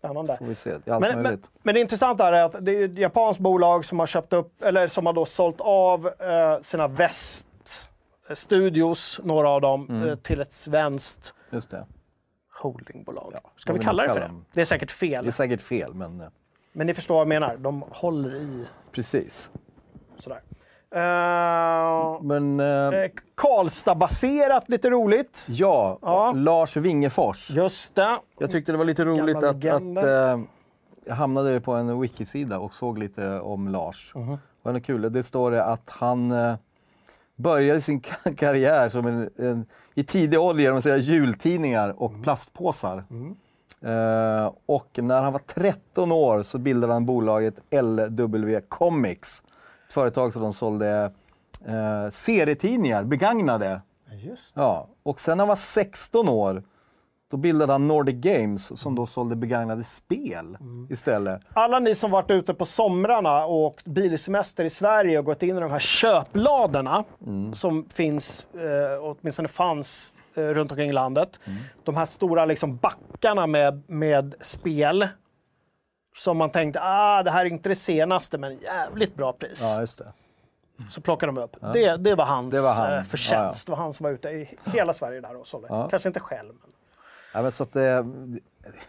[0.01, 0.37] Spännande.
[0.37, 0.71] Får vi se.
[0.85, 3.99] Det är Men, men, men det intressanta är att det är ett japanskt bolag som
[3.99, 6.89] har köpt upp, eller som har då sålt av eh, sina
[8.27, 10.09] väststudios, några av dem, Mm.
[10.09, 11.87] eh, till ett svenskt Just det.
[12.63, 13.31] holdingbolag.
[13.35, 14.31] Ja, Ska vi kalla det för det?
[14.53, 16.27] Det är säkert fel, Det är säkert fel, men eh,
[16.73, 17.57] men ni förstår vad jag menar.
[17.57, 19.53] De håller i precis.
[20.19, 20.41] sådär.
[20.97, 25.47] Uh, Men eh, Karlstad-baserat, lite roligt.
[25.51, 26.33] ja, Ja.
[26.33, 27.51] Lars Wingefors.
[27.51, 28.19] Just det.
[28.39, 30.41] Jag tyckte det var lite roligt Gamla att, att eh,
[31.07, 34.13] jag hamnade på en wikisida och såg lite om Lars.
[34.15, 34.31] Mhm.
[34.63, 35.13] Det var kul.
[35.13, 36.55] Det står det att han eh,
[37.37, 42.11] började sin ka- karriär som en, en, i tidig ålder genom att sälja jultidningar och
[42.11, 42.23] Mm.
[42.23, 43.05] plastpåsar.
[43.83, 49.45] Eh, och när han var 13 år så bildade han bolaget LW Comics.
[49.91, 51.13] Ett företag som de sålde
[51.67, 53.81] eh, serietidningar, begagnade.
[54.13, 56.63] Just Ja, och sen när han var 16 år
[57.31, 60.59] då bildade han Nordic Games som då sålde begagnade spel
[60.91, 61.41] istället.
[61.53, 65.57] Alla ni som varit ute på somrarna och åkt bilsemester i Sverige och gått in
[65.57, 67.05] i de här köpladorna
[67.53, 71.41] som finns, eh, åtminstone fanns, eh, runt omkring i landet.
[71.85, 75.09] De här stora liksom, backarna med, med spel.
[76.17, 79.61] Som man tänkte, ah, det här är inte det senaste, men jävligt bra pris.
[79.63, 80.13] Ja, just det.
[80.89, 81.57] Så plockade de upp.
[81.73, 82.95] Det, det var hans Det var han.
[82.95, 83.67] eh, förtjänst.
[83.67, 85.69] Det var han som var ute i hela Sverige där och sålde.
[85.71, 85.89] Ja.
[85.89, 86.49] Kanske inte själv.
[86.61, 86.71] Men...
[87.35, 88.05] Ja, men så att, eh,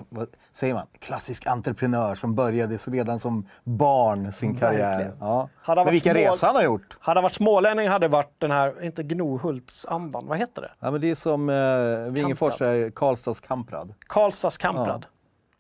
[0.10, 0.88] vad säger man?
[1.00, 5.14] Klassisk entreprenör som började redan som barn sin karriär.
[5.20, 5.50] Ja.
[5.56, 6.98] Hade Men vilken små- resa han har gjort!
[7.00, 10.72] Hade han varit smålänning hade det varit den här, inte Gnohultsandan, vad heter det?
[10.80, 13.94] Ja, men det är som eh, är Karlstads Kamprad.
[14.08, 15.06] Karlstads Kamprad.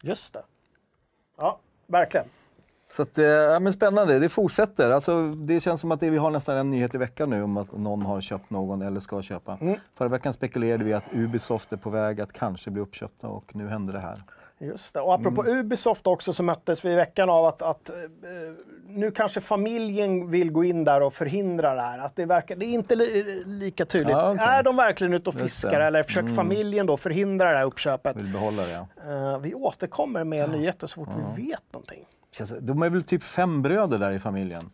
[0.01, 0.43] Just det.
[1.37, 2.25] Ja, verkligen.
[2.91, 4.91] Så att, eh, ja, men spännande, det fortsätter.
[4.91, 7.57] Alltså, det känns som att det, vi har nästan en nyhet i veckan nu om
[7.57, 9.57] att någon har köpt någon eller ska köpa.
[9.61, 9.79] Mm.
[9.95, 13.67] Förra veckan spekulerade vi att Ubisoft är på väg att kanske bli uppköpta och nu
[13.67, 14.23] händer det här.
[14.61, 15.01] Just det.
[15.01, 15.57] Och apropå Mm.
[15.57, 17.95] Ubisoft också så möttes vi i veckan av att, att eh,
[18.87, 21.99] nu kanske familjen vill gå in där och förhindra det här.
[21.99, 24.11] Att det, verkar, det är inte li, lika tydligt.
[24.11, 24.45] Ja, okej.
[24.47, 25.69] Är de verkligen ute och fiskar.
[25.69, 25.81] Mm.
[25.87, 28.15] eller försöker familjen då förhindra det här uppköpet?
[28.15, 28.71] Vill behålla det.
[28.71, 29.33] Ja.
[29.33, 32.05] Eh, vi återkommer med nyheter så fort vi vet någonting.
[32.59, 34.69] De är väl typ fem bröder där i familjen.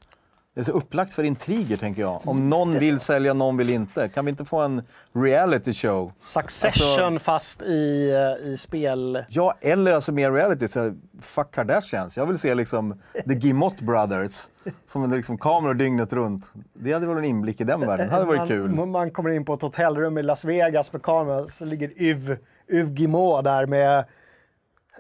[0.58, 2.22] Det är så upplagt för intriger tänker jag.
[2.26, 4.10] Om någon vill sälja, någon vill inte.
[4.10, 6.12] Kan vi inte få en reality show?
[6.20, 9.24] Succession Alltså- fast i, eh, i spel...
[9.30, 10.67] Ja, eller alltså mer reality.
[10.67, 12.17] Så fuck Kardashians.
[12.17, 14.48] Jag vill se liksom The Gimott Brothers.
[14.86, 16.52] Som liksom kameror dygnet runt.
[16.74, 18.08] Det hade väl en inblick i den världen.
[18.08, 18.72] Det hade varit man, kul.
[18.72, 22.38] Man kommer in på ett hotellrum i Las Vegas med kamera så ligger Yv,
[22.72, 24.06] Yv Guillemot där med,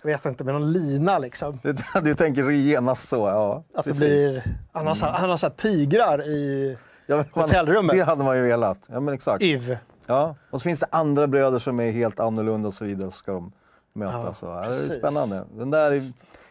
[0.03, 1.59] jag vet inte, med någon lina liksom.
[1.63, 3.63] Du, du tänker genast så, ja.
[3.75, 3.99] Att precis.
[3.99, 7.95] det blir, han har, så- han har så tigrar i Ja, man- hotellrummet.
[7.95, 8.77] Det hade man ju velat.
[8.89, 9.43] Ja, men exakt.
[9.43, 9.77] Yv.
[10.07, 10.35] Ja.
[10.49, 13.11] Och så finns det andra bröder som är helt annorlunda och så vidare.
[13.11, 13.51] Så ska de
[13.93, 14.41] mötas.
[14.43, 15.43] Ja, Ja, det är spännande.
[15.51, 16.01] Den där,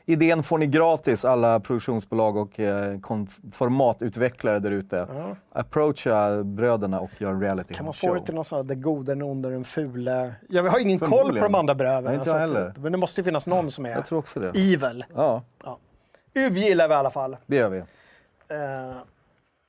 [0.07, 2.99] idén får ni gratis, alla produktionsbolag och eh,
[3.53, 5.07] formatutvecklare där ute.
[5.53, 8.09] Approacha bröderna och gör en reality Kan man show.
[8.09, 10.35] få det till någon sån här, det gode, den onde, den fule?
[10.49, 12.01] Jag har ingen koll på de andra bröderna.
[12.01, 12.75] Nej, inte jag att- heller.
[12.79, 14.49] Men det måste ju finnas någon som är Jag tror också det.
[14.49, 15.05] evil.
[15.15, 15.43] Ja,
[16.35, 17.37] UV gillar vi i alla fall.
[17.47, 17.79] det gör vi.
[17.79, 18.97] Eh,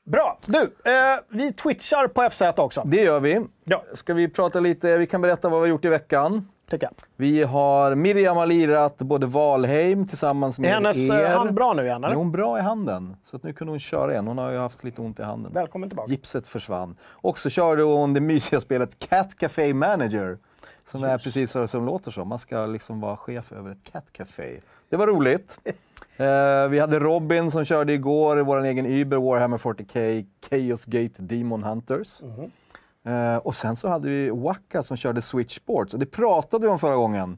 [0.05, 0.37] bra.
[0.45, 2.81] Du, eh, vi twitchar på FZ också.
[2.85, 3.41] Det gör vi.
[3.63, 6.47] Ja, Ska vi prata lite, vi kan berätta vad vi har gjort i veckan.
[6.69, 6.93] Tycker jag.
[7.15, 11.23] Vi har, Miriam har lirat både Valheim tillsammans med Är hennes er.
[11.23, 12.01] eh, hand bra nu igen?
[12.01, 12.17] Nu är Eller?
[12.17, 14.27] hon bra i handen, så nu kunde hon köra igen.
[14.27, 15.51] Hon har ju haft lite ont i handen.
[15.53, 16.11] Välkommen tillbaka.
[16.11, 16.95] Gipset försvann.
[17.03, 20.37] Och så körde hon det mysiga spelet Cat Café Manager.
[20.83, 22.27] Som är precis vad det som låter som.
[22.27, 24.59] Man ska liksom vara chef över ett Cat Café.
[24.89, 25.59] Det var roligt.
[26.19, 31.63] Eh, vi hade Robin som körde igår, vår egen Uber, Warhammer 40K, Chaos Gate Demon
[31.63, 32.21] Hunters.
[33.07, 35.93] Eh, och sen så hade vi Waka som körde Switch Sports.
[35.93, 37.37] Och det pratade vi om förra gången.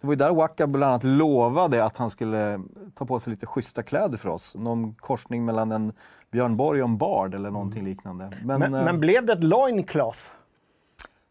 [0.00, 2.60] Det var ju där Waka bland annat lovade att han skulle
[2.94, 4.54] ta på sig lite schyssta kläder för oss.
[4.54, 5.92] Någon korsning mellan en
[6.32, 8.32] Björn Borg och en Bard eller någonting liknande.
[8.44, 10.18] Men, Men, eh, men blev det ett loincloth?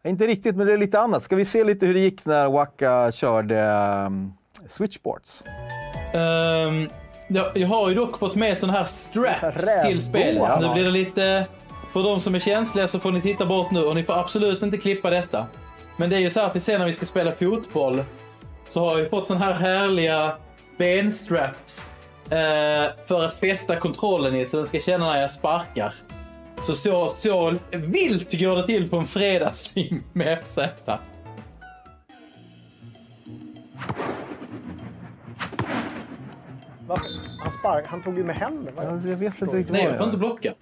[0.04, 1.22] inte riktigt, men det är lite annat.
[1.22, 3.62] Ska vi se lite hur det gick när Waka körde
[4.06, 4.32] um,
[4.68, 5.42] Switch Sports?
[6.12, 6.88] Ehm,
[7.28, 10.60] jag, jag har ju dock fått med sån här straps till spelet.
[10.60, 11.46] Nu blir det lite...
[11.92, 14.62] För de som är känsliga så får ni titta bort nu och ni får absolut
[14.62, 15.46] inte klippa detta.
[15.96, 18.04] Men det är ju så här att sen när vi ska spela fotboll
[18.68, 20.36] så har jag fått sån här härliga
[20.78, 25.94] benstraps eh, för att fästa kontrollen i så den ska känna när jag sparkar.
[26.60, 30.58] Så, så, så vilt går det till på en fredagsfilm med FZ.
[36.86, 37.06] Varför?
[37.44, 38.82] Han, spark, han tog ju med händerna.
[39.08, 40.52] jag vet inte riktigt Nej, vad jag får inte blocka.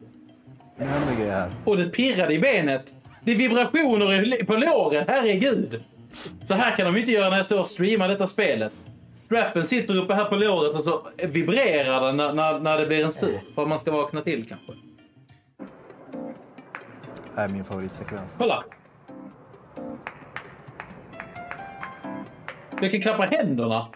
[1.65, 2.95] Och det pirrade i benet.
[3.21, 5.85] Det är vibrationer på låret, herregud.
[6.45, 8.73] Så här kan de inte göra när jag står och streamar detta spelet.
[9.21, 13.05] Strappen sitter uppe här på låret och så vibrerar den när, när, när det blir
[13.05, 13.41] en stur.
[13.55, 14.73] För att man ska vakna till kanske.
[17.35, 18.35] Det här är min favoritsekvens.
[18.39, 18.65] Kolla!
[22.81, 23.87] Jag kan klappa händerna.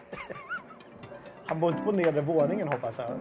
[1.46, 3.18] Han bor inte på nedre våningen hoppas jag.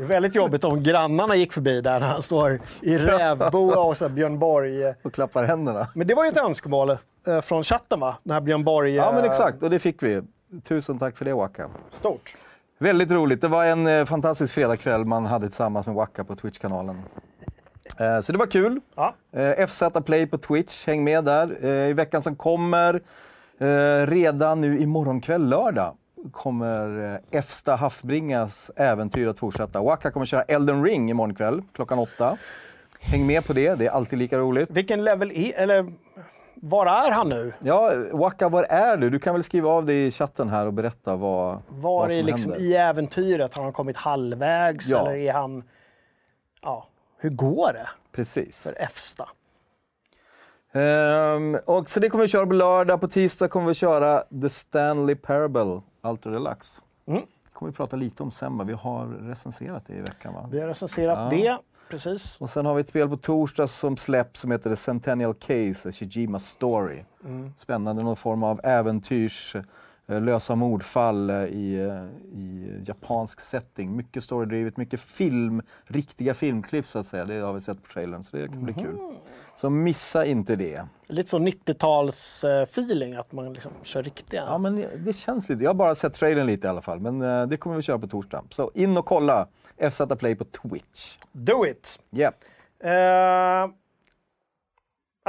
[0.00, 4.08] Det är väldigt jobbigt om grannarna gick förbi där han står i rävboa och så
[4.08, 4.94] Björn Borg.
[5.02, 5.86] Och klappar händerna.
[5.94, 6.90] Men det var ju ett önskemål
[7.26, 8.16] eh, från chatten va?
[8.24, 8.94] Den här Björn Borg.
[8.94, 9.62] Ja, men eh, exakt.
[9.62, 10.22] Och det fick vi.
[10.64, 11.68] Tusen tack för det, Waka.
[11.92, 12.36] Stort.
[12.78, 13.40] Väldigt roligt.
[13.40, 17.02] Det var en eh, fantastisk fredagkväll man hade tillsammans med Waka på Twitch-kanalen.
[17.98, 18.80] Eh, så det var kul.
[18.94, 19.14] Ja.
[19.32, 21.56] Eh, FZ Play på Twitch, häng med där.
[21.62, 23.02] Eh, I veckan som kommer,
[23.58, 25.94] eh, redan nu imorgon kväll, lördag,
[26.32, 29.80] kommer eh, Efsta Havsbringas äventyr att fortsätta.
[29.82, 32.36] Waka kommer köra Elden Ring imorgon kväll klockan åtta.
[33.00, 34.70] Häng med på det, det är alltid lika roligt.
[34.70, 35.92] Vilken level är, eller
[36.54, 37.52] var är han nu?
[37.60, 39.10] Ja, Waka, var är du?
[39.10, 42.14] Du kan väl skriva av det i chatten här och berätta vad, Var vad är
[42.16, 42.66] som liksom händer.
[42.68, 43.54] i äventyret?
[43.54, 45.00] Har han kommit halvvägs Ja.
[45.00, 45.64] eller är han...
[46.62, 46.86] Ja,
[47.18, 48.62] hur går det Precis.
[48.62, 49.28] för Efsta?
[50.72, 53.00] Ehm, och så det kommer vi köra på lördag.
[53.00, 56.82] På tisdag kommer vi köra The Stanley Parable Ultra Deluxe.
[57.06, 57.22] Mm.
[57.52, 60.34] kommer vi prata lite om sen, vi har recenserat det i veckan.
[60.34, 60.48] Va?
[60.52, 61.38] Vi har recenserat Ja.
[61.38, 61.58] det,
[61.90, 62.40] precis.
[62.40, 65.92] Och sen har vi ett spel på torsdag som släpps som heter The Centennial Case,
[65.92, 67.04] Shijima Story.
[67.24, 67.52] Mm.
[67.58, 69.56] Spännande, någon form av äventyrs,
[70.18, 73.96] lösa mordfall eh, i, eh, i japansk setting.
[73.96, 77.24] Mycket storydrivet, mycket film, riktiga filmklipp så att säga.
[77.24, 78.94] Det har vi sett på trailern, så det kan bli kul.
[78.94, 79.14] Mhm.
[79.56, 80.86] Så missa inte det.
[81.06, 84.44] Lite så 90-tals-feeling, att man liksom kör riktiga.
[84.46, 85.64] Ja, men det känns lite.
[85.64, 87.98] Jag har bara sett trailern lite i alla fall, men eh, det kommer vi köra
[87.98, 88.44] på torsdag.
[88.50, 89.46] Så in och kolla
[89.90, 91.18] FZ Play på Twitch.
[91.32, 91.98] Do it!
[92.16, 92.34] Yep.
[92.84, 92.90] Eh,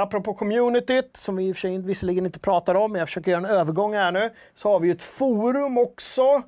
[0.02, 3.30] apropå communityt, som vi i och för sig visserligen inte pratar om, men jag försöker
[3.30, 6.42] göra en övergång här nu, så har vi ju ett forum också.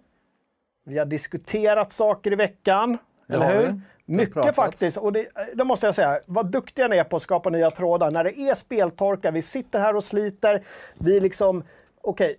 [0.84, 3.80] Vi har diskuterat saker i veckan, Det eller hur?
[4.06, 4.96] Mycket faktiskt.
[4.96, 8.10] Och det, det måste jag säga, vad duktiga ni är på att skapa nya trådar.
[8.10, 10.64] När det är speltorka, vi sitter här och sliter,
[10.94, 11.64] vi liksom,
[12.00, 12.36] okej,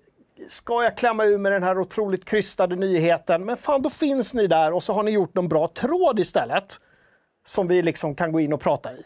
[0.48, 3.46] ska jag klämma ur med den här otroligt krystade nyheten?
[3.46, 6.80] Men fan, då finns ni där och så har ni gjort någon bra tråd istället.
[7.48, 9.06] Som vi liksom kan gå in och prata i.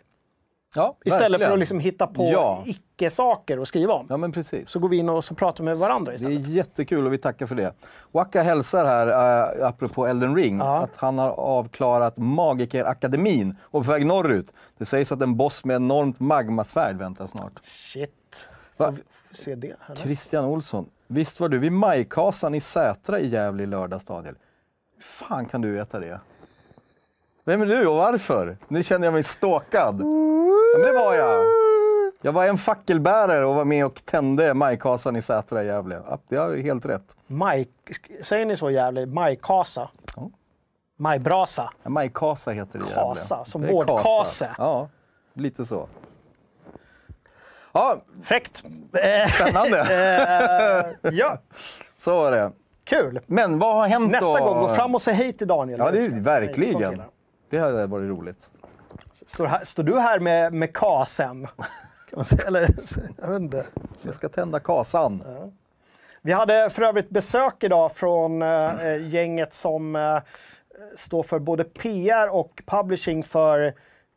[0.75, 1.49] Ja, Istället verkligen.
[1.49, 2.63] för att liksom hitta på Ja.
[2.65, 4.05] icke-saker att skriva om.
[4.09, 4.69] Ja, men precis.
[4.69, 6.47] Så går vi in och så pratar med varandra Det är istället.
[6.47, 7.73] jättekul och vi tackar för det.
[8.11, 9.07] Waka hälsar här,
[9.61, 10.77] äh, apropå Elden Ring, Ja.
[10.77, 14.53] att han har avklarat Magikerakademin och är på väg norrut.
[14.77, 17.59] Det sägs att en boss med enormt magmasvärd väntar snart.
[17.63, 18.45] Shit.
[18.77, 18.93] Va?
[19.31, 19.75] Se det.
[19.79, 24.35] Här Christian Olsson, visst var du vid Majkasan i Sätra i Gävle i lördags Daniel?
[24.95, 26.19] Hur fan kan du veta det?
[27.45, 28.57] Vem är du och varför?
[28.67, 30.01] Nu känner jag mig stalkad.
[30.01, 31.45] Ja, men det var jag.
[32.21, 36.01] Jag var en fackelbärare och var med och tände majkasan i Sätra i Gävle.
[36.09, 37.15] Ja, det har helt rätt.
[37.27, 37.67] Maj,
[38.21, 39.09] säger ni så jävligt?
[39.09, 39.89] Majkasa?
[40.15, 40.29] Ja.
[40.97, 41.69] Majbrasa?
[41.83, 43.01] Ja, majkasa heter det i Gävle.
[43.15, 44.55] Kasa, som vårdkase.
[44.57, 44.89] Ja,
[45.33, 45.87] lite så.
[47.71, 48.63] Ja, Fräckt.
[48.93, 49.77] Eh, spännande.
[51.11, 51.37] ja,
[51.97, 52.51] så var det.
[52.83, 53.19] kul.
[53.25, 54.11] Men vad har hänt då?
[54.11, 55.79] Nästa gång, gå fram och säg hej till Daniel.
[55.79, 57.01] Ja, det är verkligen.
[57.49, 58.49] Det hade varit roligt.
[59.25, 61.47] Står, här, står du här med, med kasen?
[62.09, 62.69] Kan man säga, eller,
[63.21, 63.65] jag vet inte.
[64.05, 65.23] Jag ska tända kasan.
[66.21, 70.17] Vi hade för övrigt besök idag från eh, gänget som eh,
[70.97, 73.73] står för både PR och publishing för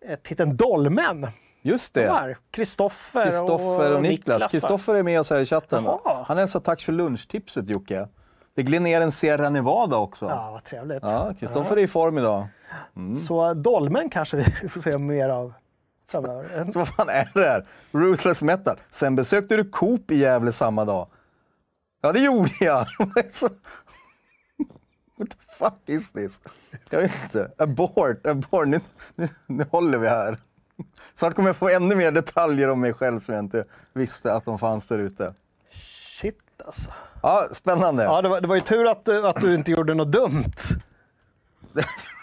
[0.06, 1.26] eh, titeln Dolmen.
[1.62, 2.36] Just De det.
[2.50, 4.52] Kristoffer Kristoffer och Niklas.
[4.52, 5.84] Kristoffer är med oss här i chatten.
[5.84, 6.24] Jaha.
[6.26, 8.08] Han hälsar tack för lunchtipset Jocke.
[8.54, 10.26] Det gled ner en Sierra Nevada också.
[10.26, 11.02] Ja, vad trevligt.
[11.02, 12.46] Ja, Kristoffer är i form idag.
[13.26, 15.52] Så Dolmen kanske vi får se mer av
[16.08, 16.70] framöver.
[16.72, 17.66] Så vad fan är det här?
[17.92, 18.76] Ruthless metal.
[18.90, 21.08] Sen besökte du Coop i Gävle samma dag.
[22.00, 22.86] Ja, det gjorde jag.
[25.16, 26.40] What the fuck is this?
[26.90, 27.50] Jag vet inte.
[27.58, 28.68] Abort, abort.
[28.68, 28.80] Nu,
[29.14, 30.38] nu, nu håller vi här.
[31.14, 34.44] Snart kommer jag få ännu mer detaljer om mig själv som jag inte visste att
[34.44, 35.34] de fanns där ute.
[36.20, 36.90] Shit alltså.
[37.22, 38.02] Ja, spännande.
[38.02, 40.52] Ja, det var, det var ju tur att du, att du inte gjorde något dumt.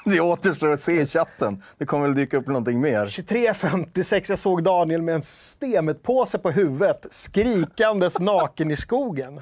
[0.05, 1.63] Det återstår att se i chatten.
[1.77, 3.05] Det kommer väl dyka upp någonting mer.
[3.05, 9.41] 23.56, jag såg Daniel med en systemet-påse på huvudet, skrikandes naken i skogen.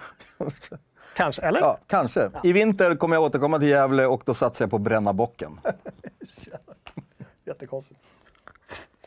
[1.15, 1.59] Kanske, eller?
[1.59, 2.31] Ja, kanske.
[2.43, 5.59] I vinter kommer jag återkomma till Gävle och då satsar jag på bränna bocken.
[7.45, 7.99] Jättekonstigt.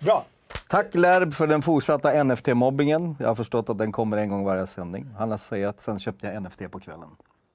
[0.00, 0.24] Bra.
[0.68, 3.16] Tack Lärb för den fortsatta NFT-mobbingen.
[3.20, 5.06] Jag har förstått att den kommer en gång varje sändning.
[5.18, 7.08] Han säger att sen köpte jag NFT på kvällen.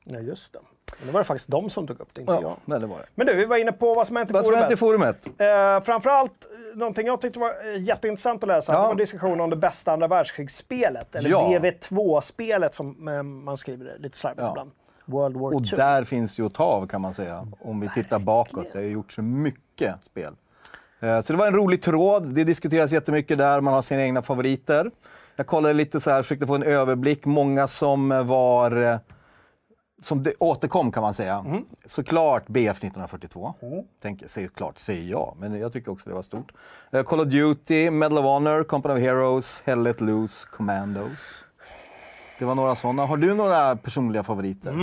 [0.04, 0.60] Ja, just det.
[0.98, 2.44] Men det var det faktiskt de som tog upp det, inte jag.
[2.44, 3.06] Ja, nej, det var det.
[3.16, 4.62] Men du, vi var inne på vad som hänt i Vad forumet.
[4.64, 5.26] hänt i forumet?
[5.38, 6.32] Eh, framförallt,
[6.72, 8.78] eh, någonting jag tyckte var eh, jätteintressant att läsa, Ja.
[8.78, 11.48] det var en diskussion om det bästa andra världskrigsspelet, eller Ja.
[11.50, 14.50] DV2-spelet som eh, man skriver lite slarvigt Ja.
[14.52, 14.72] ibland.
[15.06, 15.76] World War Och 2.
[15.76, 17.48] där finns ju att ta av kan man säga.
[17.60, 18.66] Om vi tittar bakåt.
[18.74, 20.34] Det har ju gjorts mycket spel.
[21.00, 22.36] Eh, Så det var en rolig tråd.
[22.36, 23.62] Det diskuteras jättemycket där.
[23.62, 24.92] Man har sina egna favoriter.
[25.36, 27.26] Jag kollade lite så här, försökte få en överblick.
[27.26, 29.00] Många som var...
[30.02, 31.46] Som det återkom kan man säga.
[31.86, 33.54] Såklart BF 1942.
[34.02, 35.36] Tänker, säger klart, säger jag.
[35.40, 36.52] Men jag tycker också det var stort.
[36.92, 41.46] Eh, Call of Duty, Medal of Honor, Company of Heroes, Hell Let Loose, Commandos.
[42.40, 43.06] Det var några sådana.
[43.06, 44.74] Har du några personliga favoriter?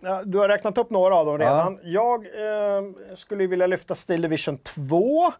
[0.00, 1.78] Ja, du har räknat upp några av dem redan.
[1.82, 2.82] Jag eh,
[3.16, 5.32] skulle vilja lyfta Steel Division 2.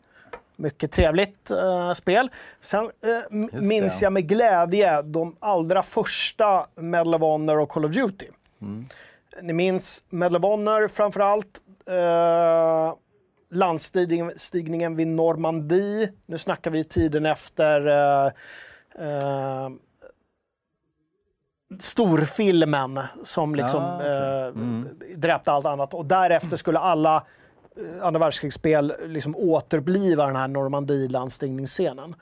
[0.57, 2.31] Mycket trevligt eh, spel.
[2.61, 3.19] Sen eh,
[3.61, 8.27] minns jag med glädje de allra första Medal of Honor och Call of Duty.
[8.63, 8.87] Mm.
[9.43, 11.61] Ni minns Medal of Honor framför allt.
[11.87, 12.95] Eh,
[13.51, 16.13] landstigningen stigningen vid Normandie.
[16.27, 18.27] Nu snackar vi tiden efter eh,
[19.07, 19.69] eh,
[21.81, 23.97] storfilmen som liksom Ah,
[24.51, 24.53] okej.
[25.13, 25.95] eh, dräpte allt annat.
[25.95, 27.17] Och därefter skulle alla
[27.77, 32.15] eh, andra världskrigsspel liksom återuppliva den här Normandie-landstigningsscenen.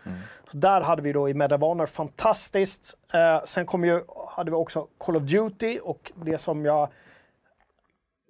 [0.51, 2.95] Så där hade vi då i Honor fantastiskt.
[3.13, 6.89] Eh, sen kom ju, hade vi också Call of Duty och det som jag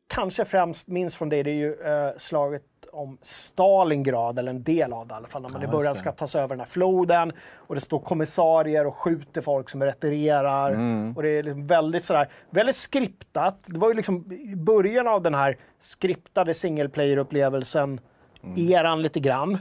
[0.09, 4.93] kanske främst minns från det, det är ju eh, slaget om Stalingrad, eller en del
[4.93, 6.61] av det i alla fall, när man Ja, i början ska ta sig över den
[6.61, 10.71] här floden och det står kommissarier och skjuter folk som retirerar.
[10.73, 11.17] Mm.
[11.17, 13.65] Och det är liksom väldigt sådär, väldigt skriptat.
[13.67, 18.01] Det var ju liksom i början av den här skriptade single player-upplevelsen,
[18.43, 18.73] Mm.
[18.73, 19.59] eran lite grann.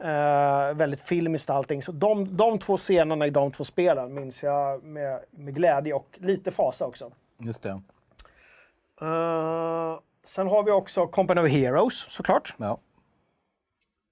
[0.00, 1.82] Eh, väldigt filmiskt allting.
[1.82, 6.18] Så de, de två scenerna i de två spelen minns jag med, med glädje och
[6.20, 7.10] lite fasa också.
[7.38, 7.80] Just det.
[9.00, 12.54] Eh, sen har vi också Company of Heroes såklart.
[12.56, 12.78] Ja.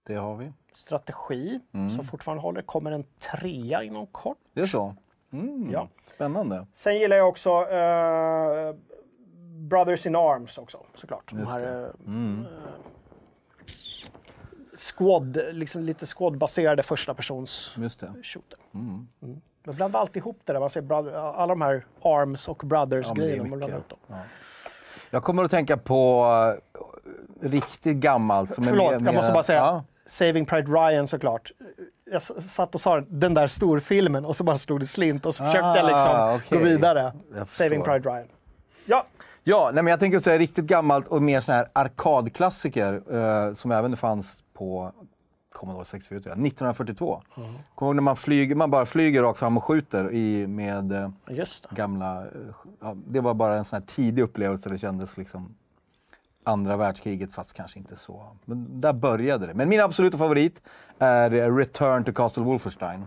[0.07, 0.53] Det har vi.
[0.75, 1.91] Strategi Mm.
[1.91, 2.63] som fortfarande håller.
[2.63, 4.39] Kommer en trea inom kort.
[4.53, 4.95] Det är så?
[5.33, 5.71] Mm.
[5.73, 5.89] Ja.
[6.15, 6.67] Spännande.
[6.75, 8.75] Sen gillar jag också eh,
[9.69, 11.31] Brothers in Arms också såklart.
[11.31, 11.85] De Just här, det.
[11.87, 12.45] eh, Mm.
[14.75, 18.13] squad, liksom lite squad-baserade första persons Just det.
[18.23, 18.59] shooter.
[18.75, 19.07] Mm.
[19.21, 19.41] Men
[19.77, 20.61] blanda alltid ihop det där.
[20.61, 23.83] Man ser brother, alla de här Arms och Brothers-grejerna.
[24.07, 24.17] Ja.
[25.11, 26.27] Jag kommer att tänka på
[27.43, 28.55] eh, riktigt gammalt.
[28.55, 29.59] Som är Förlåt, mer- jag måste bara säga.
[29.59, 29.85] Ja.
[30.07, 31.53] Saving Pride Ryan såklart.
[32.11, 35.45] Jag satt och sa den där storfilmen och så bara stod det slint och så
[35.45, 36.59] försökte jag liksom Ah, okej.
[36.59, 37.13] gå vidare.
[37.47, 37.83] Saving.
[37.83, 38.27] Pride Ryan.
[38.87, 39.07] Ja,
[39.45, 43.73] Ja, nej, men jag tänker säga riktigt gammalt och mer sån här arkadklassiker eh, som
[43.73, 44.93] även fanns på
[45.53, 47.23] Commodore 64, tror jag, 1942.
[47.37, 47.55] Mm.
[47.75, 51.11] Kommer när man, flyger, man bara flyger rakt fram och skjuter i, med eh,
[51.71, 52.23] gamla...
[52.23, 52.29] eh,
[52.81, 54.69] Ja, det var bara en sån här tidig upplevelse.
[54.71, 55.55] Det kändes liksom
[56.45, 58.27] andra världskriget, fast kanske inte så.
[58.45, 59.55] Men där började det.
[59.55, 60.63] Men min absoluta favorit
[60.99, 63.05] är eh, Return to Castle Wolfenstein.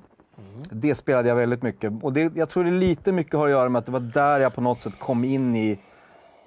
[0.71, 1.93] Det spelade jag väldigt mycket.
[2.03, 4.39] Och det, jag tror det lite mycket har att göra med att det var där
[4.39, 5.79] jag på något sätt kom in i...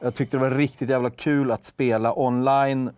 [0.01, 2.91] Jag tyckte det var riktigt jävla kul att spela online,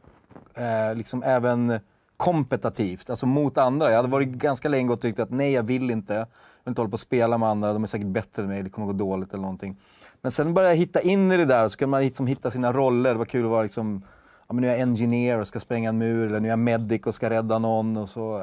[0.57, 1.81] eh, liksom även
[2.17, 3.91] kompetitivt, alltså mot andra.
[3.91, 6.15] Jag hade varit ganska länge och tyckt att nej, jag vill inte.
[6.15, 6.27] Jag
[6.65, 8.71] vill inte hålla på och spela med andra, de är säkert bättre än mig, det
[8.71, 9.77] kommer gå dåligt eller någonting.
[10.23, 12.51] Men sen började jag hitta in i det där och så kunde man liksom hitta
[12.51, 13.13] sina roller.
[13.13, 14.03] Det var kul att vara liksom,
[14.49, 16.59] ja, men nu är jag engineer och ska spränga en mur, eller nu är jag
[16.59, 17.97] medic och ska rädda någon.
[17.97, 18.43] Och så.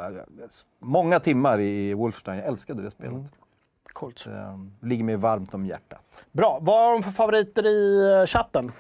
[0.80, 3.14] Många timmar i Wolfenstein, jag älskade det spelet.
[3.14, 3.26] Mm.
[3.94, 4.20] Coolt.
[4.20, 4.36] Så, eh,
[4.82, 6.00] ligger mig varmt om hjärtat.
[6.32, 6.60] Bra.
[6.62, 8.72] Vad har de för favoriter i eh, chatten?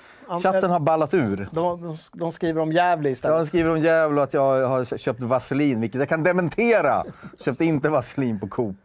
[0.44, 1.50] Chatten har ballat ur.
[1.52, 3.34] De, de skriver om Gävle istället.
[3.34, 7.04] Ja, de skriver om Gävle och att jag har köpt vaselin, vilket jag kan dementera.
[7.46, 8.76] Köpte inte vaselin på Coop.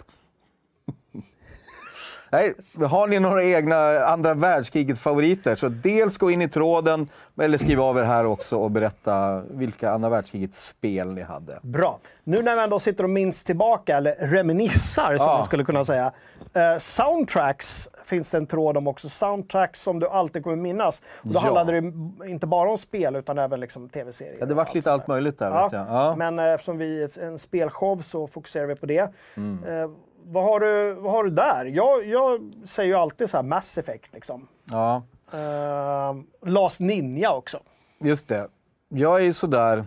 [2.31, 2.55] Nej,
[2.91, 7.09] har ni några egna andra världskriget-favoriter så dels gå in i tråden
[7.41, 11.59] eller skriv av er här också och berätta vilka andra världskriget-spel ni hade.
[11.63, 11.99] Bra.
[12.25, 15.35] Nu när vi ändå sitter och minns tillbaka, eller reminissar som ja.
[15.35, 16.13] man skulle kunna säga.
[16.53, 19.09] Eh, soundtracks finns det en tråd om också.
[19.09, 21.03] Soundtracks som du alltid kommer minnas.
[21.17, 21.41] Och då ja.
[21.41, 21.93] handlade det
[22.31, 24.37] inte bara om spel utan även liksom tv-serier.
[24.41, 25.51] Ja, det vart lite allt möjligt där.
[25.51, 25.65] Ja.
[25.65, 25.87] Vet jag.
[25.89, 26.15] Ja.
[26.17, 29.13] Men eh, eftersom vi är en spelshow så fokuserar vi på det.
[29.37, 29.65] Mm.
[29.65, 29.91] Eh,
[30.31, 31.65] vad har du, vad har du där?
[31.65, 34.49] Jag, jag säger ju alltid så här Mass Effect liksom.
[34.65, 35.03] Ja.
[35.35, 37.59] Uh, Last Ninja också.
[38.01, 38.49] Just det.
[38.89, 39.85] Jag är ju sådär...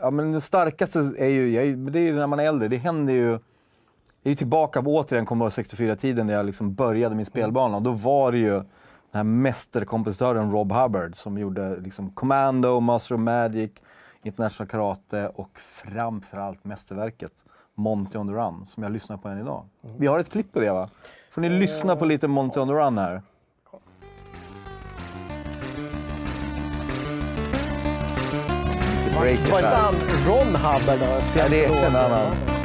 [0.00, 2.68] Ja, men det starkaste är ju, jag, det är ju när man är äldre.
[2.68, 3.28] Det händer ju...
[3.28, 3.40] Jag
[4.24, 7.76] är ju tillbaka på återigen Commodore 64-tiden när jag liksom började min spelbana.
[7.76, 8.64] Och då var det ju den
[9.12, 13.70] här mästerkompositören Rob Hubbard som gjorde liksom Commando, Master of Magic,
[14.22, 17.32] International Karate och framförallt mästerverket
[17.80, 19.64] Monty on the Run som jag lyssnar på än idag.
[19.84, 19.96] Mm.
[19.98, 20.90] Vi har ett klipp på det va?
[21.30, 21.60] Får ni mm.
[21.60, 23.22] lyssna på lite Monty on the Run här?
[29.16, 29.94] Var inte han
[30.26, 30.98] Ron Hubbard?
[31.36, 32.59] Ja, det är en annan.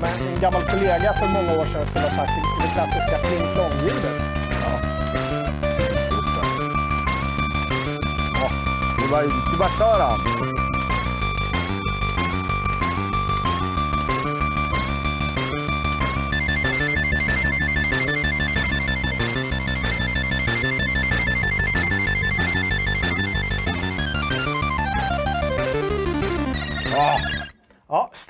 [0.00, 0.32] Svänger.
[0.34, 2.32] En gammal kollega för många år sedan skulle ha sagt
[2.62, 4.16] det klassiska pling-plong-ljudet.
[4.62, 4.72] Ja.
[8.40, 8.48] Ja,
[8.98, 10.29] det var, det var kör Ja,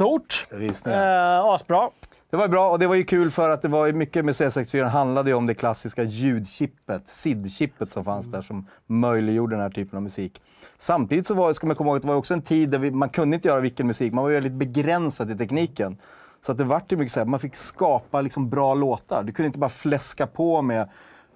[0.00, 0.46] stort.
[0.92, 1.90] Eh, asbra.
[2.30, 4.84] Det var bra och det var ju kul för att det var mycket med C64
[4.84, 9.96] handlade ju om det klassiska ljudchippet, SID-chippet som fanns där som möjliggjorde den här typen
[9.96, 10.42] av musik.
[10.78, 12.90] Samtidigt så var, ska man komma ihåg att det var också en tid där vi,
[12.90, 15.98] man kunde inte göra vilken musik, man var väldigt begränsad i tekniken.
[16.46, 19.22] Så att det vart ju mycket så här, man fick skapa liksom bra låtar.
[19.22, 20.88] Du kunde inte bara fläska på med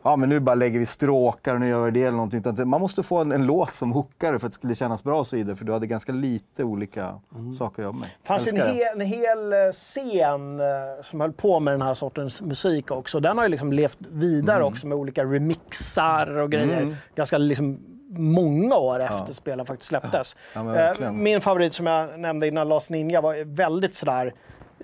[0.05, 2.41] ja men nu bara lägger vi stråkar och nu gör vi det eller någonting.
[2.41, 5.19] Utan man måste få en, en låt som hookar för att det skulle kännas bra
[5.19, 5.57] och så vidare.
[5.57, 7.53] För du hade ganska lite olika mm.
[7.53, 8.09] saker att jobba med.
[8.23, 10.67] Det fanns en, hel, en hel eh, scen eh,
[11.03, 13.21] som höll på med den här sortens musik också.
[13.21, 14.73] Den har ju liksom levt vidare mm.
[14.73, 16.83] också med olika remixar och grejer.
[16.83, 16.95] Mm.
[17.15, 17.79] Ganska liksom
[18.19, 19.33] många år efter ja.
[19.33, 20.37] spelen faktiskt släpptes.
[20.55, 24.35] Ja, eh, Min favorit som jag nämnde innan, Last Ninja, var väldigt sådär,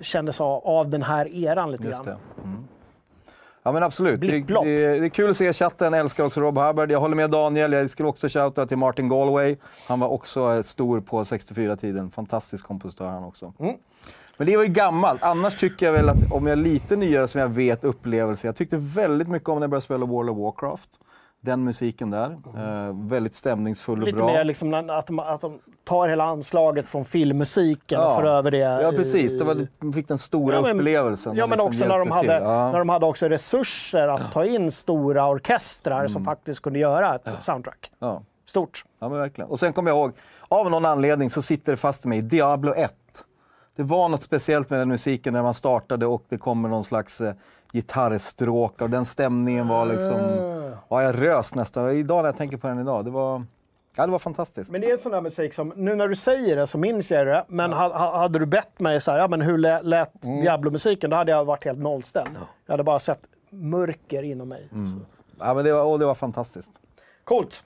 [0.01, 2.17] kändes av, av den här eran lite Just grann.
[2.43, 2.67] Mm.
[3.63, 4.21] Ja men absolut.
[4.21, 5.93] Det, det, det, är kul att se chatten.
[5.93, 6.91] Jag älskar också Rob Hubbard.
[6.91, 7.71] Jag håller med Daniel.
[7.71, 9.55] Jag skulle också shouta till Martin Galway.
[9.87, 12.11] Han var också stor på 64-tiden.
[12.11, 13.53] Fantastisk kompositör han också.
[13.59, 13.75] Mm.
[14.37, 15.23] Men det var ju gammalt.
[15.23, 18.47] Annars tycker jag väl att, om jag är lite nyare som jag vet upplevelse.
[18.47, 20.89] Jag tyckte väldigt mycket om när jag började spela World of Warcraft
[21.41, 22.31] den musiken där.
[22.31, 24.25] Eh, väldigt stämningsfull och Lite bra.
[24.25, 28.07] Lite mer liksom att de, att de tar hela anslaget från filmmusiken ja.
[28.07, 28.57] och för över det.
[28.57, 29.37] Ja, precis.
[29.37, 31.35] Det var, de fick den stora ja, men, upplevelsen.
[31.35, 32.71] Ja, men liksom också när de, hade, ja.
[32.71, 36.09] när de hade också resurser att ta in stora orkestrar mm.
[36.09, 37.91] som faktiskt kunde göra ett soundtrack.
[38.45, 38.85] Stort.
[38.99, 39.49] Ja, men verkligen.
[39.49, 40.11] Och sen kommer jag ihåg,
[40.47, 42.95] av någon anledning så sitter det fast i mig, Diablo 1.
[43.75, 47.21] Det var något speciellt med den musiken när man startade och det kommer någon slags
[47.21, 47.33] eh,
[47.73, 50.15] gitarrstråk och den stämningen var liksom...
[50.15, 50.60] Ah.
[50.91, 51.91] Ja, jag rös nästan.
[51.91, 53.45] Idag när jag tänker på den idag, det var...
[53.97, 54.71] Ja, det var fantastiskt.
[54.71, 57.11] Men det är en sån där musik som, nu när du säger det så minns
[57.11, 58.17] jag det, men ja.
[58.17, 60.41] hade du bett mig så här, ja men hur lät mm.
[60.41, 62.29] Diablo-musiken, då hade jag varit helt nollställd.
[62.33, 62.47] Ja.
[62.65, 63.19] Jag hade bara sett
[63.49, 64.69] mörker inom mig.
[64.71, 65.05] Mm.
[65.39, 66.71] Ja, men det var, och det var fantastiskt.
[67.23, 67.63] Coolt.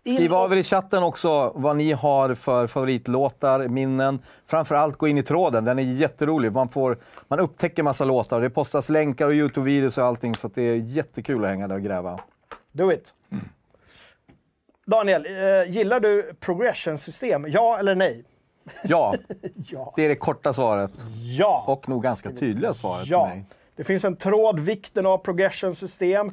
[0.00, 4.18] Skriv av er i chatten också vad ni har för favoritlåtar, minnen.
[4.46, 6.52] Framförallt gå in i tråden, den är jätterolig.
[6.52, 8.40] Man, får, man upptäcker massa låtar.
[8.40, 11.82] Det postas länkar och Youtube-videos och allting så det är jättekul att hänga där och
[11.82, 12.20] gräva.
[12.76, 13.14] Do it.
[14.86, 17.46] Daniel, eh, gillar du progression-system?
[17.48, 18.24] Ja eller nej?
[18.82, 19.14] Ja,
[19.70, 19.92] Ja.
[19.96, 21.04] det är det korta svaret.
[21.38, 21.64] Ja.
[21.66, 23.26] Och nog ganska tydliga svaret ja.
[23.28, 23.44] för mig.
[23.76, 26.30] Det finns en tråd, vikten av progression-system.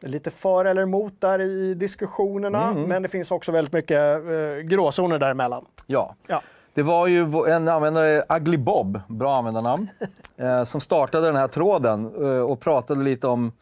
[0.00, 2.82] Lite för eller emot där i diskussionerna, Mm.
[2.82, 5.64] men det finns också väldigt mycket eh, gråzoner däremellan.
[5.86, 6.14] Ja.
[6.26, 6.42] Ja.
[6.74, 9.88] Det var ju en användare, Ugly Bob, bra användarnamn,
[10.36, 13.52] eh, som startade den här tråden eh, och pratade lite om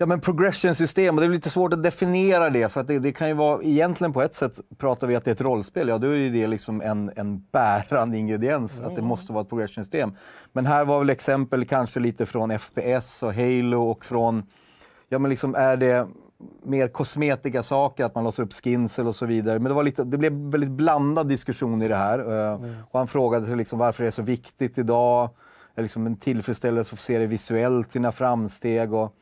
[0.00, 1.14] ja, men progression-system.
[1.14, 3.62] Och det är lite svårt att definiera det, för att det, det kan ju vara,
[3.62, 6.46] egentligen på ett sätt pratar vi att det är ett rollspel, ja då är det
[6.46, 10.12] liksom en, en bärande ingrediens, att det måste vara ett progression-system.
[10.52, 14.42] Men här var väl exempel kanske lite från FPS och Halo och från,
[15.08, 16.06] ja men liksom är det
[16.62, 19.58] mer kosmetika saker, att man låser upp skins och så vidare.
[19.58, 22.18] Men det, var lite, det blev väldigt blandad diskussion i det här.
[22.18, 25.30] eh, Och han frågade sig liksom varför det är så viktigt idag.
[25.76, 28.94] Liksom en tillfredsställelse att få se det visuellt, sina framsteg.
[28.94, 29.14] Och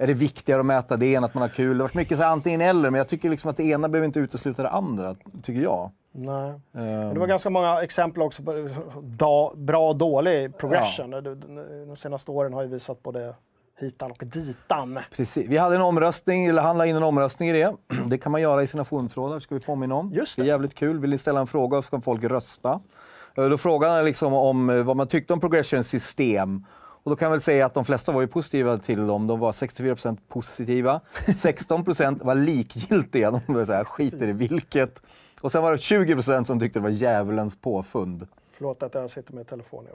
[0.00, 1.78] är det viktigare att mäta det än att man har kul?
[1.78, 4.06] Det har varit mycket så antingen eller, men jag tycker liksom att det ena behöver
[4.06, 5.90] inte utesluta det andra, tycker jag.
[6.12, 6.60] Nej.
[6.72, 8.68] Men Det var ganska många exempel också på
[9.02, 11.10] da, bra och dålig progression.
[11.10, 11.40] De,
[11.86, 13.34] de, senaste åren har ju visat både
[13.80, 14.98] hitan och ditan.
[15.16, 15.48] Precis.
[15.48, 17.76] Vi hade en omröstning, eller han la in en omröstning i det.
[18.06, 20.12] Det kan man göra i sina forumtrådar, ska vi påminna om.
[20.12, 20.48] Just det är det.
[20.48, 20.98] jävligt kul.
[20.98, 22.80] Vill ni ställa en fråga så kan folk rösta.
[23.34, 26.64] Eh, Då frågade han liksom om eh, vad man tyckte om progression-system.
[27.02, 29.26] Och då kan jag väl säga att de flesta var ju positiva till dem.
[29.26, 31.00] De var 64% positiva.
[31.26, 33.30] 16% var likgiltiga.
[33.30, 35.02] De var så här, skiter i vilket.
[35.40, 38.26] Och sen var det 20% som tyckte det var djävulens påfund.
[38.52, 39.92] Förlåt att jag sitter med telefonen.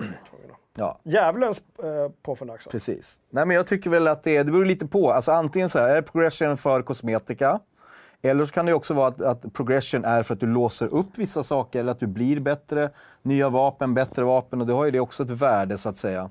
[0.77, 2.69] Ja, Djävulens eh, påfund också.
[2.69, 3.19] Precis.
[3.29, 5.11] Nej, men jag tycker väl att det, det beror lite på.
[5.11, 7.59] Alltså, antingen så här, är progression för kosmetika?
[8.21, 11.17] Eller så kan det också vara att, att progression är för att du låser upp
[11.17, 12.89] vissa saker eller att du blir bättre.
[13.21, 16.29] Nya vapen, bättre vapen och det har ju det också ett värde så att säga.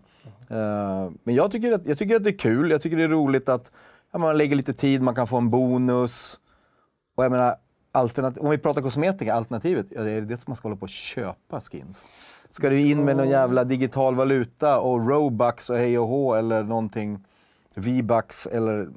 [0.51, 2.71] Eh, men jag tycker, att, jag tycker att det är kul.
[2.71, 3.71] Jag tycker det är roligt att
[4.13, 6.41] ja, man lägger lite tid, man kan få en bonus.
[7.17, 7.55] Och jag menar,
[7.93, 10.85] alternat- om vi pratar kosmetika, alternativet, ja, det är det som man ska hålla på
[10.85, 12.11] att köpa skins.
[12.51, 16.63] Ska du in med någon jävla digital valuta och Robux och hej och hå eller
[16.63, 17.25] någonting,
[17.75, 18.89] V-bucks eller...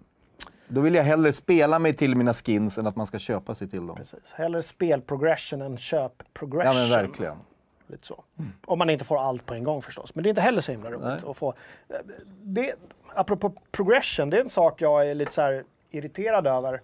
[0.67, 3.69] Då vill jag hellre spela mig till mina skins än att man ska köpa sig
[3.69, 3.95] till dem.
[3.95, 4.19] Precis.
[4.33, 6.73] Hellre spel-progression än köp-progression.
[6.73, 7.37] Ja men verkligen.
[7.87, 8.23] Lite så.
[8.65, 10.15] Om man inte får allt på en gång förstås.
[10.15, 11.53] Men det är inte heller så himla roligt att få.
[12.43, 12.73] Det,
[13.15, 15.61] apropå progression, det är en sak jag är lite så
[15.91, 16.81] irriterad över.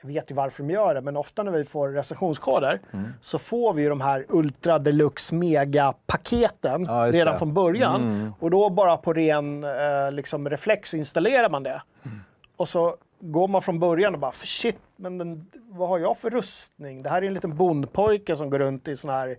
[0.00, 3.08] Jag vet ju varför de gör det, men ofta när vi får recensionskoder Mm.
[3.20, 7.38] så får vi ju de här Ultra Deluxe Mega-paketen Ja, just redan det.
[7.38, 8.32] från början.
[8.40, 11.82] Och då bara på ren eh, liksom reflex installerar man det.
[12.56, 16.18] Och så går man från början och bara, för shit, men den, vad har jag
[16.18, 17.02] för rustning?
[17.02, 19.36] Det här är en liten bondpojke som går runt i sån här,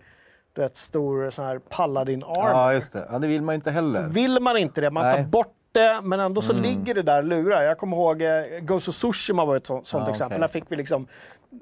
[0.61, 2.49] vet, stor sån här paladin armor.
[2.49, 3.07] Ja just det.
[3.11, 4.07] Ja, det vill man inte heller.
[4.07, 5.19] Vill man inte det, man tar Nej.
[5.19, 5.29] Mm.
[5.31, 7.61] bort det, men ändå så ligger det där och lurar.
[7.63, 10.35] Jag kommer ihåg eh, Ghost of Tsushima var ett sånt, sånt Ja, exempel.
[10.35, 10.39] okej.
[10.39, 11.07] Där fick vi liksom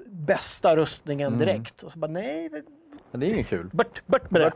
[0.06, 1.38] bästa rustningen Mm.
[1.38, 1.82] direkt.
[1.82, 2.48] Och så bara, nej,
[3.10, 3.68] Men det är inget kul.
[3.72, 4.52] bort, bort med det.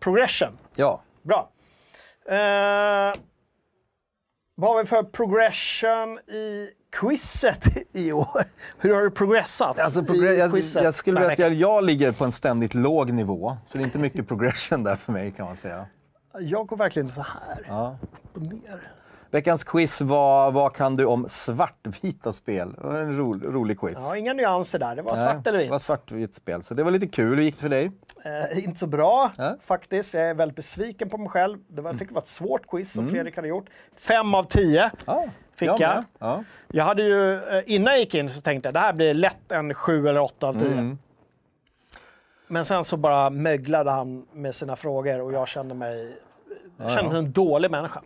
[0.00, 0.58] Progression.
[0.76, 1.02] Ja.
[1.22, 1.48] Bra.
[2.28, 3.12] Eh,
[4.60, 6.68] vad har vi för progression i
[7.00, 8.44] quizet i år?
[8.78, 11.84] Hur har du progressat Alltså, i progr- jag, quizet jag skulle vilja att jag, jag
[11.84, 13.56] ligger på en ständigt låg nivå.
[13.66, 15.86] Så det är inte mycket progression där för mig kan man säga.
[16.40, 17.98] Jag går verkligen så här, Ja.
[18.02, 18.80] upp och ner.
[19.30, 22.72] Veckans quiz var Vad kan du om svartvita spel?
[22.72, 23.98] Det var en ro, rolig quiz.
[23.98, 25.72] Ja, inga nyanser där, det var Nej, svart eller Det vitt.
[25.72, 27.36] var svartvitt spel, så det var lite kul.
[27.36, 27.90] Hur gick det för dig?
[28.24, 29.56] Eh, inte så bra Ja.
[29.64, 30.14] faktiskt.
[30.14, 31.58] Jag är väldigt besviken på mig själv.
[31.68, 33.06] Det var, jag tycker det var ett svårt quiz Mm.
[33.06, 33.66] som Fredrik hade gjort.
[33.96, 35.24] Fem av tio Ja,
[35.56, 36.04] fick jag jag.
[36.18, 36.44] Ja.
[36.68, 39.52] Jag hade ju, eh, innan jag gick in så tänkte jag det här blir lätt
[39.52, 40.72] en sju eller åtta av tio.
[40.72, 40.98] Mm.
[42.46, 46.16] Men sen så bara möglade han med sina frågor och jag kände mig,
[46.76, 48.00] jag kände mig som en dålig människa.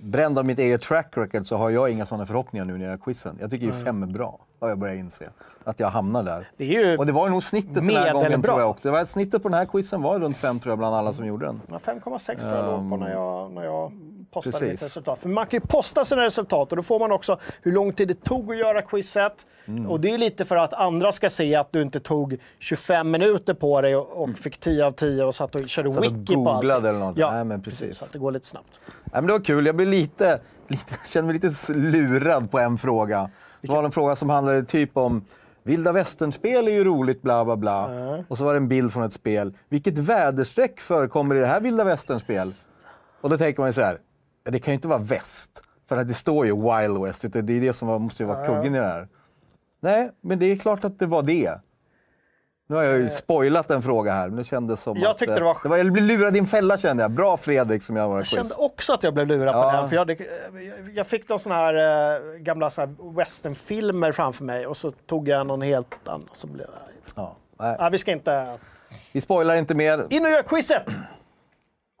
[0.00, 2.90] Bränd av mitt eget track record så har jag inga sådana förhoppningar nu när jag
[2.90, 3.38] gör quizen.
[3.40, 5.30] Jag tycker ju fem är bra, har jag börjat inse.
[5.64, 6.50] Att jag hamnar där.
[6.56, 8.88] Det Och det var nog snittet den här gången tror jag också.
[8.88, 11.26] Det var, snittet på den här quizen var runt fem tror jag bland alla som
[11.26, 11.60] gjorde den.
[11.70, 13.92] Ja, 5,6 tror jag låg på när jag, när jag
[14.32, 14.70] postade Precis.
[14.72, 15.18] mitt resultat.
[15.18, 18.08] För man kan ju posta sina resultat och då får man också hur lång tid
[18.08, 19.46] det tog att göra quizet.
[19.64, 19.90] Mm.
[19.90, 23.54] Och det är lite för att andra ska se att du inte tog 25 minuter
[23.54, 26.34] på dig och, och fick 10 av 10 och satt och körde Satt och wiki
[26.34, 26.64] på allt.
[26.64, 27.16] eller något.
[27.16, 27.98] Ja, Nej, men precis.
[27.98, 28.80] Så att det går lite snabbt.
[28.86, 29.66] Nej, men det var kul.
[29.66, 33.30] Jag blev lite, lite, kände mig lite lurad på en fråga.
[33.60, 35.24] Det var en fråga som handlade typ om
[35.64, 37.90] Vilda västernspel är ju roligt, bla bla bla.
[38.28, 39.56] Och så var det en bild från ett spel.
[39.68, 42.52] Vilket väderstreck förekommer i det här vilda västernspel?
[43.20, 43.98] Och då tänker man ju så här,
[44.42, 45.62] det kan ju inte vara väst.
[45.88, 48.74] För det står ju Wild West, det är det som var, måste ju vara kuggen
[48.74, 49.08] i det här.
[49.80, 51.60] Nej, men det är klart att det var det.
[52.68, 55.18] Nu har jag ju spoilat en fråga här, men det kändes som Jag att...
[55.18, 55.76] tyckte eh, det var- det var...
[55.76, 57.10] Jag blev lurad i en fälla kände jag.
[57.10, 58.56] Bra Fredrik som gör våra Jag kände quiz.
[58.58, 59.72] också att jag blev lurad på Ja.
[59.80, 59.88] den.
[59.88, 61.74] För jag, hade- jag fick någon sån här
[62.34, 66.28] eh, gamla så här westernfilmer framför mig och så tog jag någon helt annan.
[66.32, 66.78] Så blev jag...
[67.24, 67.36] Ja.
[67.60, 68.56] Nej, Nej, vi ska inte...
[69.12, 70.06] vi spoilar inte mer.
[70.10, 70.86] In och gör quizet!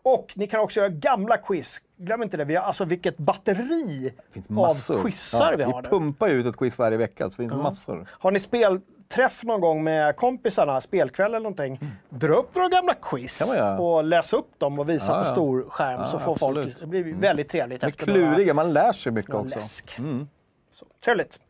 [0.04, 1.80] Och ni kan också göra gamla quiz.
[2.04, 2.44] Glöm inte det.
[2.44, 5.88] Vi har alltså vilket batteri Det av quizar vi vi har nu.
[5.88, 8.08] pumpar ju ut ett quiz varje vecka, så det finns massor.
[8.10, 13.54] Har ni spelträff någon gång med kompisarna, spelkväll eller någonting, dra upp några gamla quiz
[13.58, 13.80] Mm.
[13.80, 15.32] Och läs upp dem och visa Ja, på ja.
[15.32, 16.64] stor skärm Ja, så får absolut.
[16.72, 16.80] folk...
[16.80, 17.80] Det blir väldigt trevligt.
[17.80, 19.58] De är efter kluriga, man lär sig mycket också.
[19.58, 19.98] läsk.
[20.72, 21.40] Så, trevligt.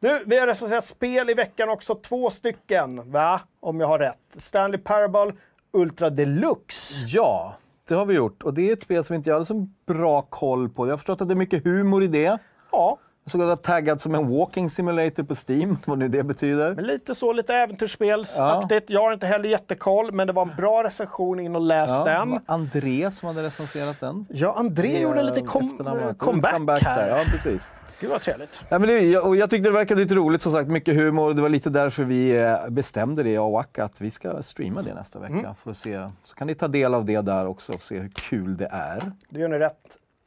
[0.00, 3.40] Nu, vi har recenserat spel i veckan också, två stycken, va?
[3.60, 4.18] Om jag har rätt.
[4.36, 5.32] Stanley Parable
[5.72, 7.04] Ultra Deluxe.
[7.06, 7.56] Ja,
[7.88, 8.42] det har vi gjort.
[8.42, 10.86] Och det är ett spel som inte jag hade så bra koll på.
[10.86, 12.38] Jag har förstått att det är mycket humor i det.
[12.72, 12.98] Ja,
[13.28, 16.22] jag såg att det var taggat som en walking simulator på Steam, vad nu det
[16.22, 16.74] betyder.
[16.74, 18.90] men lite så, lite äventyrsspelsaktigt.
[18.90, 22.04] Jag har inte heller jättekoll, men det var en bra recension, in och läs Ja,
[22.04, 22.30] det den.
[22.30, 24.26] var André som hade recenserat den.
[24.30, 26.96] Ja, André gjorde en liten kom efternamn var- comeback, här.
[27.08, 27.18] där.
[27.18, 27.72] Ja, precis.
[28.00, 28.60] Gud vad trevligt.
[28.68, 31.34] Ja, men det, jag- och jag tyckte det verkade lite roligt, som sagt, mycket humor.
[31.34, 34.82] Det var lite därför vi eh, bestämde det, jag och Waka, att vi ska streama
[34.82, 35.32] det nästa vecka.
[35.34, 35.54] Mm.
[35.62, 36.08] För att se.
[36.22, 39.12] Så kan ni ta del av det där också och se hur kul det är.
[39.30, 39.74] Det gör ni rätt.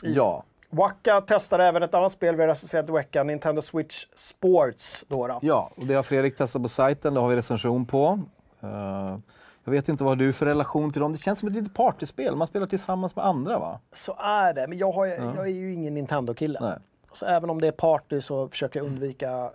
[0.04, 0.44] Ja,
[0.74, 5.06] Waka testade även ett annat spel vi har recenserat i veckan, Nintendo Switch Sports.
[5.08, 5.40] Då då.
[5.42, 8.20] ja, och det har Fredrik testat på sajten, det har vi recension på.
[8.62, 9.18] Eh,
[9.64, 11.12] jag vet inte vad du för relation till dem.
[11.12, 13.80] Det känns som ett litet partyspel, man spelar tillsammans med andra va?
[13.94, 16.80] Så är det, men jag, har, jag är ju ingen Nintendo-kille.
[17.12, 17.18] Nej.
[17.18, 19.50] Så även om det är party så försöker jag undvika uh,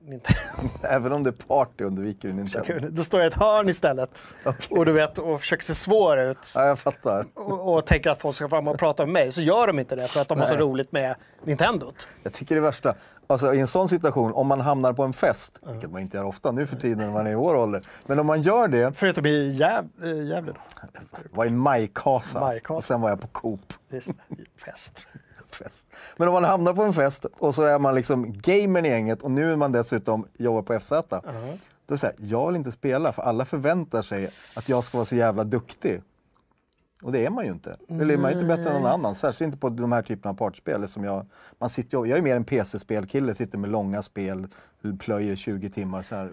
[0.00, 0.40] Nintendo.
[0.90, 2.88] Även om det är party undviker du Nintendo.
[2.90, 4.22] Då står jag i ett hörn istället
[4.70, 6.52] och, du vet, och försöker se svår ut.
[6.54, 7.26] Ja, jag fattar.
[7.34, 9.96] Och, och tänker att folk ska fram och prata med mig, så gör de inte
[9.96, 10.62] det för att de har så Nej.
[10.62, 12.08] roligt med Nintendot.
[12.22, 12.94] Jag tycker det värsta,
[13.26, 16.24] alltså i en sån situation, om man hamnar på en fest, vilket man inte gör
[16.24, 18.92] ofta nu för tiden när man är i vår ålder, men om man gör det,
[18.96, 20.60] Förutom i Gäv, Gävle då.
[21.30, 22.74] var i Majkasa Majkasa.
[22.74, 23.60] och sen var jag på Coop.
[23.90, 24.08] Just
[24.64, 25.08] fest.
[25.54, 25.86] Fest.
[26.16, 29.22] Men om man hamnar på en fest och så är man liksom gamern i gänget
[29.22, 30.90] och nu är man dessutom jobbar på FZ.
[30.90, 34.84] Då är det så här, jag vill inte spela för alla förväntar sig att jag
[34.84, 36.02] ska vara så jävla duktig.
[37.02, 37.76] Och det är man ju inte.
[37.88, 39.14] Eller man är inte bättre än någon annan.
[39.14, 40.88] Särskilt inte på de här typerna av partyspel.
[40.88, 41.26] Som jag,
[41.58, 44.48] man sitter, jag är mer en PC-spelkille, sitter med långa spel,
[44.98, 46.02] plöjer 20 timmar.
[46.02, 46.30] Så här.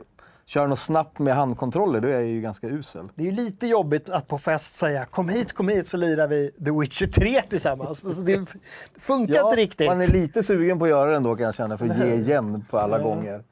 [0.49, 3.09] Kör något snabbt med handkontroller, då är jag ju ganska usel.
[3.15, 6.27] Det är ju lite jobbigt att på fest säga kom hit, kom hit så lirar
[6.27, 8.05] vi The Witcher 3 tillsammans.
[8.05, 8.45] Alltså, det
[8.99, 9.87] funkar inte riktigt.
[9.87, 12.13] man är lite sugen på att göra det ändå kan jag känna, för att ge
[12.13, 13.43] igen på alla gånger.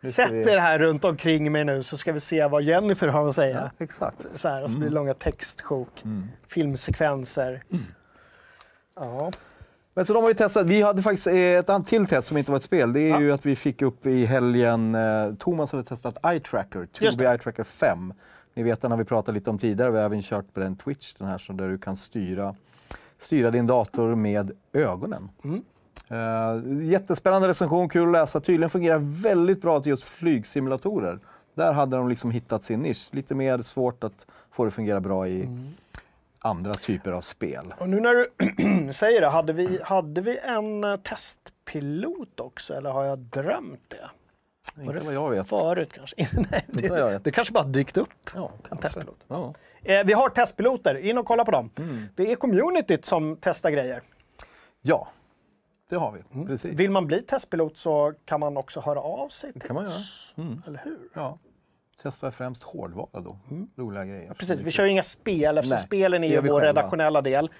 [0.00, 2.62] Nu ska Sätt vi- er här runt omkring mig nu så ska vi se vad
[2.62, 3.70] Jennifer har att säga.
[3.78, 4.26] Exakt.
[4.40, 6.04] Så här, och så blir det långa textsjok,
[6.48, 7.62] filmsekvenser.
[8.96, 9.30] Ja.
[9.96, 10.66] Men så de har ju testat.
[10.66, 12.92] Vi hade faktiskt eh, ett annat till test som inte var ett spel.
[12.92, 16.86] Det är ju att vi fick upp i helgen, eh, Thomas hade testat Eye Tracker,
[16.86, 18.12] Tubi Eye Tracker 5.
[18.54, 20.76] Ni vet den har vi pratat lite om tidigare, vi har även kört på den
[20.76, 22.54] Twitch, den här så där du kan styra,
[23.18, 25.28] styra din dator med ögonen.
[26.08, 28.40] Eh, jättespännande recension, kul att läsa.
[28.40, 31.18] Tydligen fungerar väldigt bra till just flygsimulatorer.
[31.54, 33.08] Där hade de liksom hittat sin nisch.
[33.10, 35.48] Lite mer svårt att få det att fungera bra i
[36.46, 37.74] andra typer av spel.
[37.78, 42.90] Och nu när du säger det, hade vi, hade vi en eh, testpilot också eller
[42.90, 44.10] har jag drömt det?
[44.82, 45.48] Inte vad jag vet.
[45.48, 46.16] Förut kanske?
[46.50, 48.08] Nej, det, det kanske bara dykt upp.
[48.34, 49.18] Ja, En testpilot.
[49.28, 49.54] Ja.
[49.82, 51.70] Eh, vi har testpiloter, in och kolla på dem.
[51.78, 52.04] Mm.
[52.16, 54.02] Det är communityt som testar grejer.
[54.82, 55.08] ja,
[55.88, 56.46] det har vi.
[56.46, 56.74] Precis.
[56.74, 60.34] Vill man bli testpilot så kan man också höra av sig till kan man oss.
[60.66, 60.98] Eller hur?
[61.14, 61.38] Ja.
[62.02, 63.38] Testar främst hårdvara då.
[63.76, 64.34] Roliga grejer.
[64.34, 66.66] Precis, vi kör ju inga spel eftersom Nej, spelen är ju vår själva.
[66.66, 67.50] redaktionella del.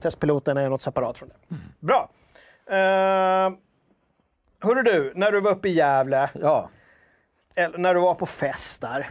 [0.00, 1.34] Testpiloten är något separat från det.
[1.54, 1.62] Mm.
[1.80, 2.10] Bra.
[2.70, 3.56] Uh,
[4.60, 6.70] hörru du, när du var uppe i Gävle, Ja.
[7.56, 9.06] eller när du var på fest där.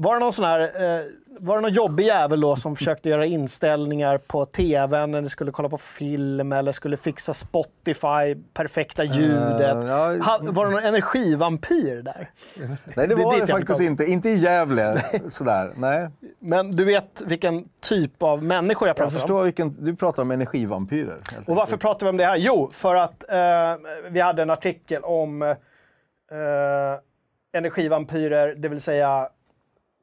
[0.00, 1.02] Var det någon sån här, eh,
[1.40, 5.52] var det någon jobbig jävel då som försökte göra inställningar på tvn när ni skulle
[5.52, 9.76] kolla på film eller skulle fixa Spotify, perfekta ljudet?
[9.76, 10.16] Eh, ja.
[10.22, 12.30] Ha, var det någon energivampyr där?
[12.96, 14.04] Nej, det var det jag faktiskt inte.
[14.04, 15.04] Inte i Gävle.
[15.28, 15.72] Sådär.
[15.76, 16.08] Nej.
[16.38, 19.20] Men du vet vilken typ av människor jag pratar Jag om?
[19.20, 19.84] förstår vilken...
[19.84, 21.20] Du pratar om energivampyrer.
[21.46, 22.36] Och varför pratar vi om det här?
[22.36, 23.76] Jo, för att eh,
[24.10, 25.56] vi hade en artikel om eh,
[27.52, 29.28] energivampyrer, det vill säga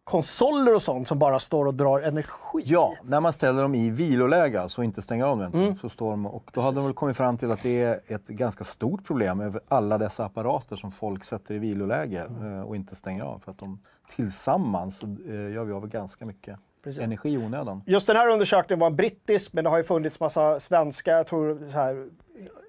[0.08, 2.62] konsoler och sånt som bara står och drar energi.
[2.64, 5.76] Ja, när man ställer dem i viloläge, alltså inte stänger av dem, Mm.
[5.76, 8.28] så står de, och då hade de väl kommit fram till att det är ett
[8.28, 12.54] ganska stort problem över alla dessa apparater som folk sätter i viloläge Mm.
[12.58, 13.40] eh, och inte stänger av.
[13.40, 13.80] För att de
[14.16, 15.10] tillsammans eh,
[15.54, 17.04] gör vi av ganska mycket Precis.
[17.04, 17.84] energi i onödan.
[17.86, 21.28] Just den här undersökningen var en brittisk, men det har ju funnits massa svenska, jag
[21.28, 22.08] tror så här,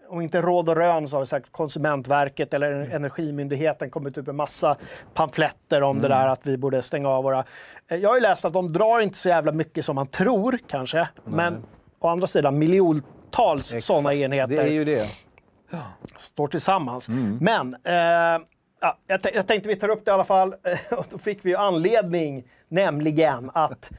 [0.08, 4.76] om inte Råd och Rön så har sagt Konsumentverket eller Energimyndigheten kommit ut med massa
[5.14, 7.44] pamfletter om det där att vi borde stänga av våra...
[7.88, 10.58] Eh, Jag har ju läst att de drar inte så jävla mycket som man tror
[10.68, 11.64] kanske, men
[11.98, 15.06] å andra sidan miljontals sådana enheter Det är ju det.
[16.18, 17.08] står tillsammans.
[17.40, 18.44] Men eh,
[18.80, 20.54] ja, jag, jag tänkte vi tar upp det i alla fall.
[21.10, 23.90] Då fick vi ju anledning, nämligen att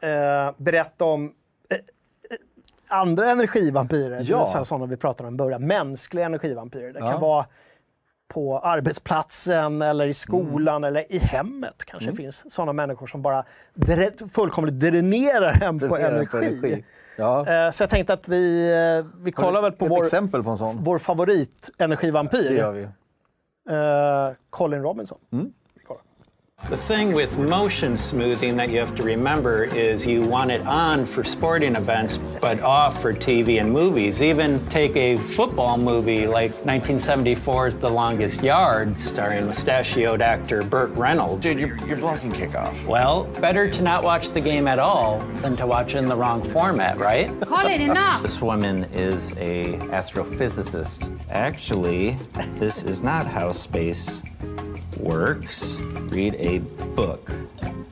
[0.00, 1.32] eh, berätta om
[2.94, 4.20] andra energivampyrer.
[4.24, 4.38] Ja.
[4.38, 5.66] Vill säga sådana vi pratade om i början.
[5.66, 6.92] Mänskliga energivampyrer.
[6.92, 7.10] Det Ja.
[7.12, 7.46] kan vara
[8.28, 10.88] på arbetsplatsen eller i skolan Mm.
[10.88, 13.44] eller i hemmet kanske finns sådana människor som bara
[14.32, 16.36] fullkomligt dränerar hem på energi.
[16.46, 16.84] energi.
[17.16, 17.46] Ja.
[17.66, 21.70] Eh, Så jag tänkte att vi, eh, vi kollar väl på vår, på vår favorit
[21.78, 22.48] energivampyr.
[22.50, 22.82] Det gör vi.
[23.70, 25.18] Eh, Colin Robinson.
[25.32, 25.52] Kollar.
[26.70, 31.04] The thing with motion smoothing that you have to remember is you want it on
[31.04, 34.22] for sporting events, but off for TV and movies.
[34.22, 41.42] Even take a football movie like 1974's The Longest Yard, starring mustachioed actor Burt Reynolds.
[41.42, 42.86] Dude, you're, you're blocking kickoff.
[42.86, 46.42] Well, better to not watch the game at all than to watch in the wrong
[46.50, 47.30] format, right?
[47.42, 48.22] Colin, enough!
[48.22, 51.20] This woman is a astrophysicist.
[51.28, 52.16] Actually,
[52.54, 54.22] this is not how space
[54.98, 55.76] works.
[56.10, 56.58] Read a
[56.94, 57.30] book.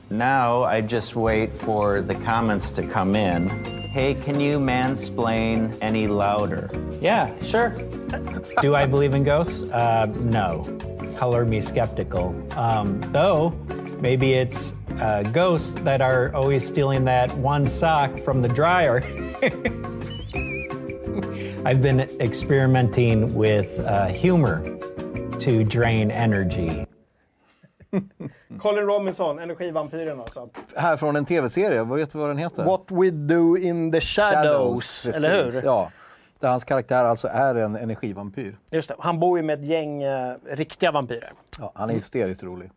[0.09, 3.49] Now I just wait for the comments to come in.
[3.93, 6.69] Hey, can you mansplain any louder?
[7.01, 7.75] Yeah, sure.
[8.61, 9.63] Do I believe in ghosts?
[9.65, 10.63] Uh, no.
[11.15, 12.35] Color me skeptical.
[12.57, 13.51] Um, though,
[13.99, 19.01] maybe it's uh, ghosts that are always stealing that one sock from the dryer.
[21.65, 24.77] I've been experimenting with uh, humor
[25.39, 26.85] to drain energy.
[28.59, 30.49] Colin Robinson, energivampyren alltså.
[30.75, 32.63] Här från en tv-serie, vad vet du vad den heter?
[32.63, 35.15] What we do in the shadows, precis.
[35.15, 35.61] eller hur?
[35.63, 35.91] Ja.
[36.39, 38.57] Där hans karaktär alltså är en energivampyr.
[38.71, 38.95] Just det.
[38.99, 41.31] Han bor ju med ett gäng eh, riktiga vampyrer.
[41.59, 42.71] Ja, han är hysteriskt rolig.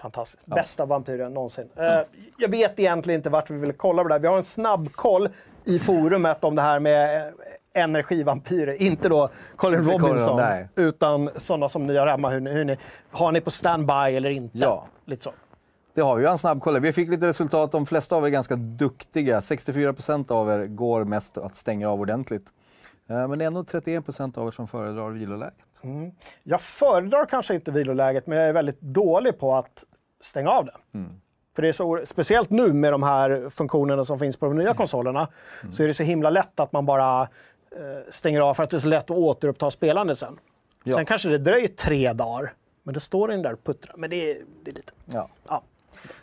[0.00, 0.46] Fantastiskt.
[0.46, 1.68] Bästa vampyren någonsin.
[1.76, 1.98] Eh,
[2.38, 4.20] jag vet egentligen inte vart vi vill kolla på det här.
[4.20, 5.28] Vi har en snabb koll
[5.64, 7.32] i forumet om det här med
[7.74, 8.82] energivampyrer.
[8.82, 10.68] Inte då Colin Inte Colin, Robinson, nej.
[10.76, 12.30] utan sådana som ni har hemma.
[12.30, 12.76] Hur, ni- hur ni,
[13.10, 14.58] har ni på standby eller inte?
[14.58, 14.86] Ja.
[15.04, 15.32] Lite så.
[15.94, 16.80] Det har vi ju en snabb koll.
[16.80, 17.72] Vi fick lite resultat.
[17.72, 19.42] De flesta av er är ganska duktiga.
[19.42, 22.46] 64 procent av er går mest att stänga av ordentligt.
[23.08, 25.54] Eh, Men det är ändå 31 procent av er som föredrar viloläget.
[26.42, 29.84] Jag föredrar kanske inte viloläget, men jag är väldigt dålig på att
[30.22, 30.72] stänga av det.
[31.54, 34.74] För det är så, speciellt nu med de här funktionerna som finns på de nya
[34.74, 35.28] konsolerna,
[35.72, 37.28] så är det så himla lätt att man bara
[38.10, 40.38] stänger av för att det är så lätt att återuppta spelandet sen.
[40.84, 40.94] Ja.
[40.96, 42.52] Sen kanske det dröjer tre dagar,
[42.82, 43.94] men det står den där och puttrar.
[43.96, 44.92] Men det är, det är lite...
[45.06, 45.28] Ja.
[45.48, 45.62] Ja.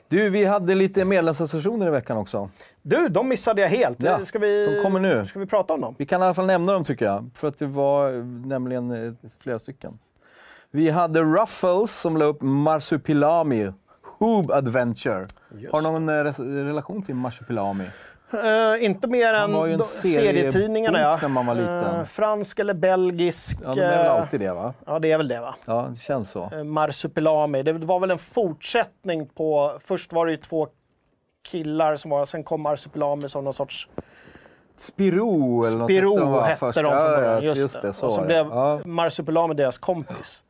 [0.07, 2.49] Du, vi hade lite medlemsassociationer i veckan också.
[2.81, 4.03] Du, de missade jag helt.
[4.03, 5.27] Ja, ska, vi, de kommer nu.
[5.27, 5.95] ska vi prata om dem?
[5.97, 8.91] Vi kan i alla fall nämna dem tycker jag, för att det var eh, nämligen
[9.07, 9.99] eh, flera stycken.
[10.71, 13.71] Vi hade Ruffles som la upp Marsupilami,
[14.19, 15.27] Hoob Adventure.
[15.71, 17.83] Har du någon eh, res- relation till Marsupilami?
[18.33, 20.99] Eh, inte mer än en serietidningarna.
[20.99, 21.19] Ja.
[21.21, 21.99] när man var liten.
[21.99, 23.57] Eh, fransk eller belgisk.
[23.63, 24.73] Ja, de är väl eh, alltid det va?
[24.85, 25.55] Ja, det är väl det va?
[25.65, 26.49] Ja, det känns så.
[26.53, 27.63] Eh, Marsupilami.
[27.63, 29.79] Det var väl en fortsättning på...
[29.85, 30.67] Först var det ju två
[31.43, 32.25] killar som var...
[32.25, 33.89] Sen kom Marsupilami som någon sorts...
[34.75, 37.43] Spiro eller något Spiro hette de hette de från ja, början.
[37.43, 37.93] ja, Just, det.
[37.93, 38.79] så Och så blev Ja.
[38.85, 40.43] Marsupilami deras kompis.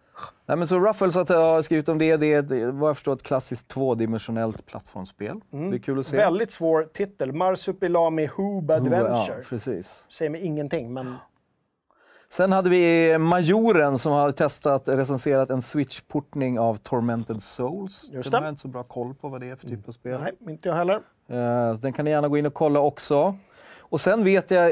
[0.45, 3.13] Nej, men så Ruffles att jag har skrivit om det, det är vad jag förstår
[3.13, 5.39] ett klassiskt tvådimensionellt plattformsspel.
[5.49, 6.17] Det är kul att se.
[6.17, 7.31] Väldigt svår titel.
[7.31, 9.33] Marsupilami Hoob Adventure.
[9.37, 10.05] Ja, precis.
[10.09, 11.15] Säger mig ingenting, men...
[12.31, 18.09] Sen hade vi Majoren som har testat, recenserat en Switch-portning av Tormented Souls.
[18.13, 18.37] Just den det.
[18.37, 20.19] har jag inte så bra koll på vad det är för typ av spel.
[20.21, 21.01] Nej, inte jag heller.
[21.29, 23.35] Eh, den kan ni gärna gå in och kolla också.
[23.89, 24.71] Och sen vet jag,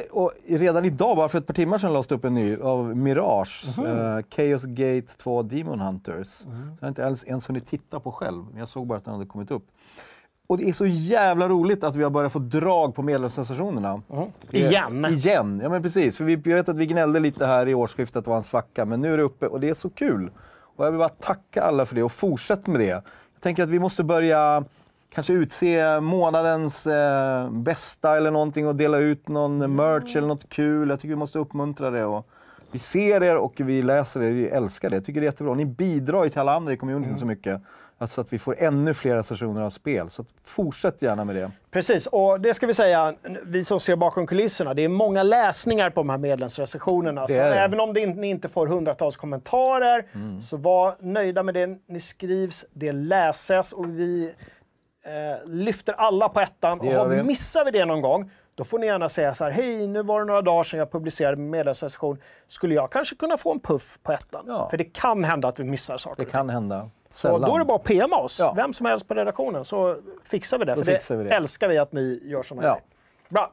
[0.49, 3.65] redan idag, bara för ett par timmar sedan, lades det upp en ny av Mirage.
[3.77, 3.85] Mhm.
[3.85, 6.45] eh, Chaos Gate 2 Demon Hunters.
[6.45, 6.71] Mm.
[6.79, 9.13] Jag har inte ens, ens hunnit titta på själv, men jag såg bara att den
[9.13, 9.67] hade kommit upp.
[10.47, 14.01] Och det är så jävla roligt att vi har börjat få drag på medlemsstationerna.
[14.51, 15.05] Det- Igen.
[15.05, 16.17] Igen, ja men precis.
[16.17, 18.43] För vi, jag vet att vi gnällde lite här i årsskiftet att det var en
[18.43, 20.31] svacka, men nu är det uppe och det är så kul.
[20.75, 22.85] Och jag vill bara tacka alla för det och fortsätt med det.
[22.87, 24.63] Jag tänker att vi måste börja
[25.09, 30.89] kanske utse månadens eh, bästa eller någonting och dela ut någon merch eller något kul.
[30.89, 32.05] Jag tycker vi måste uppmuntra det.
[32.05, 32.27] Och
[32.71, 34.95] vi ser er och vi läser det, vi älskar det.
[34.95, 35.53] Jag tycker det är jättebra.
[35.53, 37.61] Ni bidrar ju till alla andra i communityn så mycket.
[37.97, 40.09] Att, så att vi får ännu fler recensioner av spel.
[40.09, 41.51] Så fortsätt gärna med det.
[41.71, 45.89] Precis, och det ska vi säga, vi som ser bakom kulisserna, det är många läsningar
[45.89, 47.27] på de här medlemsrecensionerna.
[47.27, 47.39] Så det.
[47.39, 50.05] även om det ni inte får hundratals kommentarer,
[50.41, 54.33] så var nöjda med det ni skrivs, det läses och vi
[55.07, 56.79] eh, lyfter alla på ettan.
[56.79, 57.23] Och har, vi.
[57.23, 60.19] missar vi det någon gång, då får ni gärna säga så här, hej, nu var
[60.19, 62.17] det några dagar sedan jag publicerade min medlemsrecension.
[62.47, 64.45] Skulle jag kanske kunna få en puff på ettan?
[64.47, 64.69] Ja.
[64.69, 66.25] För det kan hända att vi missar saker.
[66.25, 66.89] Det kan hända.
[67.09, 67.41] Så Sällan.
[67.49, 68.53] då är det bara att PMa oss, Ja.
[68.55, 70.75] vem som helst på redaktionen, så fixar vi det.
[70.75, 71.35] Då för fixar det, vi det.
[71.35, 72.73] älskar vi att ni gör sådana Ja.
[72.73, 72.83] grejer.
[73.29, 73.51] Bra.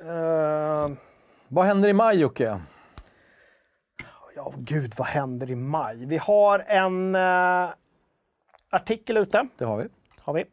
[0.00, 0.90] Eh,
[1.48, 2.60] Vad händer i maj Jocke?
[4.36, 6.04] ja, gud, vad händer i maj?
[6.06, 7.68] Vi har en eh,
[8.70, 9.48] artikel ute.
[9.58, 9.88] Det har vi.
[10.28, 10.44] Har vi.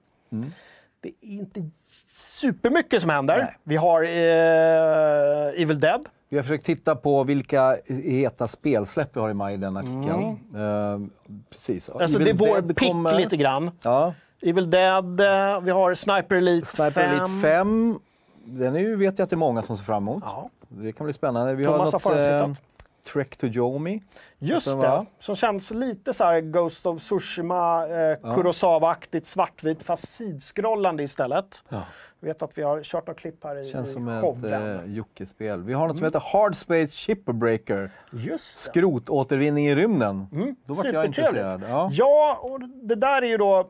[1.01, 1.69] Det är inte
[2.07, 3.37] supermycket som händer.
[3.37, 3.57] Nej.
[3.63, 6.05] Vi har eh, Evil Dead.
[6.29, 10.39] Vi har försökt titta på vilka heta spelsläpp vi har i maj i den artikeln.
[10.55, 11.07] Eh,
[11.49, 11.89] precis.
[11.89, 12.01] Mm.
[12.01, 13.19] Alltså, Evil det är vår pick kommer.
[13.19, 13.71] lite grann.
[13.81, 14.13] Ja.
[14.41, 17.11] Evil Dead, eh, vi har Sniper Elite Sniper 5.
[17.11, 17.99] Elite 5.
[18.45, 20.23] Den är ju, vet jag att det är många som ser fram emot.
[20.25, 20.49] Ja.
[20.67, 21.53] Det kan bli spännande.
[21.55, 22.65] Vi Thomas har har något eh, förutskickat.
[23.13, 24.01] Trek to Yomi.
[24.39, 25.05] Just det, vad?
[25.19, 31.63] som känns lite så här Ghost of Tsushima, eh, Kurosawa-aktigt svartvit fast sidskrollande istället.
[31.69, 31.81] Ja.
[32.19, 34.79] Jag vet att vi har kört några klipp här i, Känns i som ett showen.
[34.79, 35.63] eh, Jocke-spel.
[35.63, 36.13] Vi har något som Mm.
[36.17, 37.91] heter Hard Space Shipbreaker.
[38.11, 38.71] Just det.
[38.71, 40.27] Skrotåtervinning i rymden.
[40.65, 41.63] Då vart jag intresserad.
[41.69, 41.89] Ja.
[41.91, 43.65] Ja, och det där är ju då eh,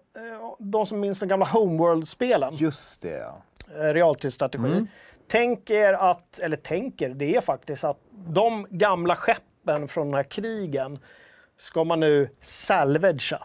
[0.60, 2.56] de som minns de gamla Homeworld-spelen.
[2.56, 3.26] Just det.
[3.78, 4.66] eh, realtidsstrategi.
[4.66, 4.88] Mm.
[5.28, 10.24] Tänk er att, eller tänker, det är faktiskt att de gamla skeppen från den här
[10.24, 11.00] krigen
[11.58, 13.44] ska man nu salvagea.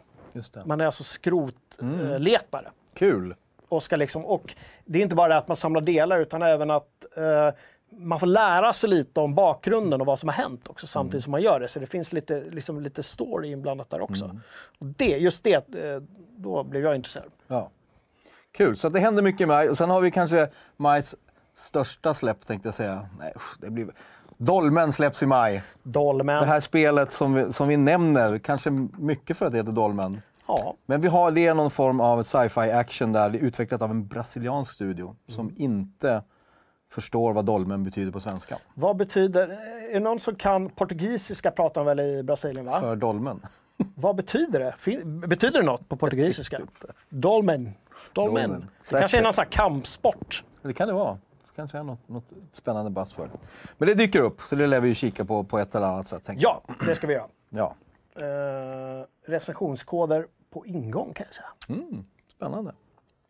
[0.64, 2.70] Man är alltså skrotletare.
[2.94, 3.34] Kul.
[3.68, 4.54] Och, ska liksom, och
[4.84, 7.50] det är inte bara det att man samlar delar utan även att eh,
[7.92, 11.20] man får lära sig lite om bakgrunden och vad som har hänt också samtidigt Mm.
[11.22, 11.68] som man gör det.
[11.68, 14.24] Så det finns lite, liksom, lite story inblandat där också.
[14.24, 14.40] Mm.
[14.78, 16.02] Och det, just det, eh,
[16.36, 17.30] då blev jag intresserad.
[17.46, 17.70] Ja.
[18.52, 19.68] Kul, så det händer mycket maj.
[19.68, 21.16] Och sen har vi kanske majs
[21.60, 23.06] största släpp tänkte jag säga.
[23.18, 23.88] Nej, det blir...
[24.36, 25.62] Dolmen släpps i maj.
[25.82, 26.40] Dolmen.
[26.40, 30.22] Det här spelet som vi, som vi nämner, kanske mycket för att det heter Dolmen.
[30.46, 33.82] Ja, Men vi har det är någon form av sci-fi action där, det är utvecklat
[33.82, 36.22] av en brasiliansk studio som inte
[36.90, 38.58] förstår vad dolmen betyder på svenska.
[38.74, 39.48] Vad betyder,
[39.90, 42.80] är det någon som kan portugisiska pratar de väl i Brasilien va?
[42.80, 43.40] För dolmen.
[43.94, 44.74] Vad betyder det?
[44.78, 46.58] Fin- betyder det något på portugisiska?
[47.08, 47.70] Dolmen.
[48.12, 48.50] Dolmen.
[48.50, 48.68] Dolmen.
[48.90, 50.44] Det kanske är någon sån här kampsport.
[50.62, 51.18] Det kan det vara.
[51.60, 53.30] Kanske är något, något spännande buzzword.
[53.78, 56.08] Men det dyker upp, så det lär vi ju kika på på ett eller annat
[56.08, 56.30] sätt.
[56.36, 57.26] Ja, det ska vi göra.
[57.50, 57.74] Ja,
[58.14, 61.80] Eh, recensionskoder på ingång kan jag säga.
[62.36, 62.72] spännande.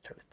[0.07, 0.27] Trevligt.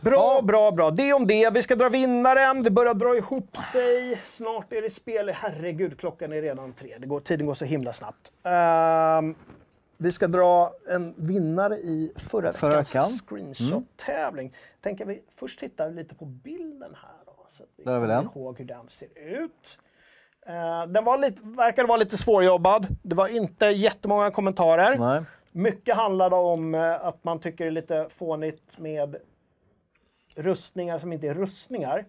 [0.00, 0.90] Bra, bra, bra.
[0.90, 1.50] Det om det.
[1.50, 2.62] Vi ska dra vinnaren.
[2.62, 4.20] Det börjar dra ihop sig.
[4.26, 5.28] Snart är det spel.
[5.30, 6.96] Herregud, klockan är redan tre.
[6.98, 8.32] Det går, tiden går så himla snabbt.
[8.42, 9.34] Ehm,
[10.02, 13.38] vi ska dra en vinnare i förra, Förra veckans veckan.
[13.38, 13.54] Mm.
[13.54, 14.52] screenshot-tävling.
[14.80, 17.10] Tänker vi först titta lite på bilden här.
[17.26, 18.24] Då, så att vi Där har vi den.
[18.24, 19.78] ihåg hur den ser ut.
[20.46, 22.86] Eh, den var lite, verkade vara lite svårjobbad.
[23.02, 24.98] Det var inte jättemånga kommentarer.
[24.98, 25.22] Nej.
[25.52, 29.16] Mycket handlade om eh, att man tycker det är lite fånigt med
[30.36, 32.04] rustningar som inte är rustningar.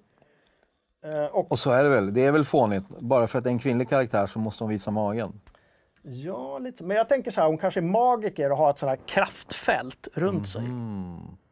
[1.03, 2.13] Eh, Och Och så är det väl.
[2.13, 2.85] Det är väl fånigt.
[2.99, 5.39] Bara för att det är en kvinnlig karaktär så måste hon visa magen.
[6.03, 6.83] Ja, lite.
[6.83, 10.07] Men jag tänker så här, hon kanske är magiker och har ett sånt här kraftfält
[10.13, 10.61] runt sig.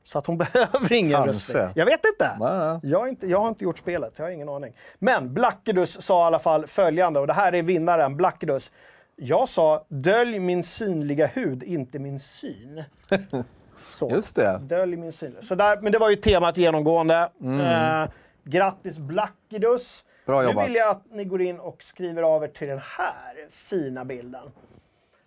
[0.04, 1.30] Så att hon behöver ingen Kanske.
[1.30, 1.68] rustning.
[1.76, 2.38] Jag vet inte.
[2.40, 2.80] Nej.
[2.84, 3.28] Jag, har inte.
[3.28, 4.74] jag har inte gjort spelet, jag har ingen aning.
[5.00, 8.72] Men Blackedus sa i alla fall följande, och det här är vinnaren, Blackedus.
[9.16, 12.84] Jag sa dölj min synliga hud, inte min syn.
[13.92, 14.10] Så.
[14.10, 14.60] Just det.
[14.64, 15.36] Dölj min syn.
[15.42, 17.30] Så där, men det var ju temat genomgående.
[17.44, 18.10] Eh,
[18.44, 20.04] grattis Blackedus.
[20.26, 20.66] Bra Nu jobbat.
[20.66, 24.52] vill jag att ni går in och skriver av er till den här fina bilden.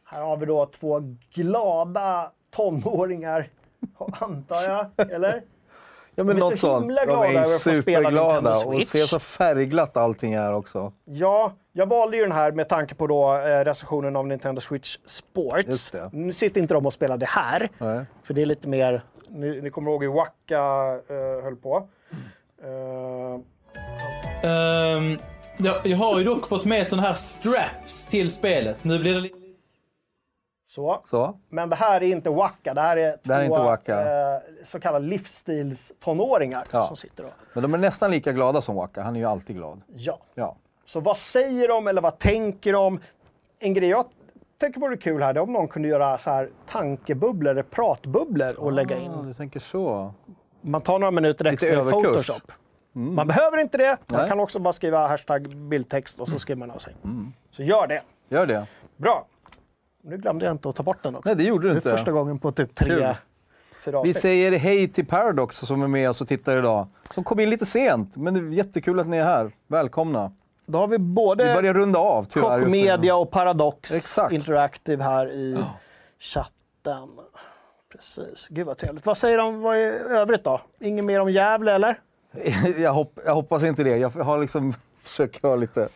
[0.05, 3.49] Här har vi då två glada tonåringar,
[4.21, 4.63] antar
[4.97, 5.11] jag.
[5.11, 5.43] Eller?
[6.15, 10.33] Ja, men De är så himla De glada är superglada och ser så färgglatt allting
[10.33, 10.93] är också.
[11.05, 14.97] Ja, jag valde ju den här med tanke på då, eh, recensionen av Nintendo Switch
[15.07, 15.93] Sports.
[16.13, 18.05] Nu sitter inte de och spelar det här, Nej.
[18.23, 19.03] för det är lite mer...
[19.29, 20.65] Ni, ni kommer ihåg hur Wacka
[21.09, 21.89] eh, höll på.
[22.63, 23.41] Eh,
[24.45, 25.19] Ehm,
[25.57, 28.85] jag, jag har ju dock fått med såna här straps till spelet.
[28.85, 29.37] Nu blir det lite...
[30.67, 31.01] så.
[31.05, 31.39] Så.
[31.49, 34.81] Men det här är inte Wacka, det här är Det här är två eh, så
[34.81, 36.87] kallade livsstilstonåringar Ja.
[36.87, 37.31] som sitter då.
[37.53, 39.03] Men de är nästan lika glada som Waka.
[39.03, 39.81] Han är ju alltid glad.
[39.97, 40.19] Ja.
[40.35, 40.57] Ja.
[40.85, 43.01] Så vad säger de eller vad tänker de?
[43.59, 44.05] En grej jag
[44.61, 48.59] tänker vore kul här, det är om någon kunde göra så här tankebubblor eller pratbubblor
[48.59, 49.13] och lägga Ah, in.
[49.27, 50.13] du tänker så.
[50.61, 52.31] Man tar några minuter extra i överkurs.
[52.95, 53.15] Photoshop.
[53.17, 53.99] Man behöver inte det.
[54.07, 54.29] Man Nej.
[54.29, 56.95] kan också bara skriva hashtag bildtext och så skriver man av sig.
[57.51, 58.03] Så gör det.
[58.29, 58.67] Gör det.
[58.97, 59.27] Bra.
[60.03, 61.29] Nu glömde jag inte att ta bort den också.
[61.29, 61.91] Nej, det gjorde du det är inte.
[61.91, 63.15] första gången på typ tre, Kul.
[63.85, 66.87] fyra Vi säger hej till Paradox som är med oss och tittar idag.
[67.15, 69.53] Som kom in lite sent, men det är jättekul att ni är här.
[69.67, 70.33] Välkomna.
[70.67, 72.83] Då har vi både Vi börjar runda av tyvärr Koch just nu.
[72.83, 74.33] Media och Paradox Exakt.
[74.33, 75.59] Interactive här i
[76.19, 77.09] chatten.
[77.93, 78.47] Precis.
[78.49, 79.07] Gud vad trevligt.
[79.07, 80.61] Vad säger de vad är övrigt då?
[80.81, 82.01] Inget mer om Gävle eller?
[82.78, 83.97] jag, hopp, jag hoppas inte det.
[83.97, 85.89] Jag har liksom försökt ha lite,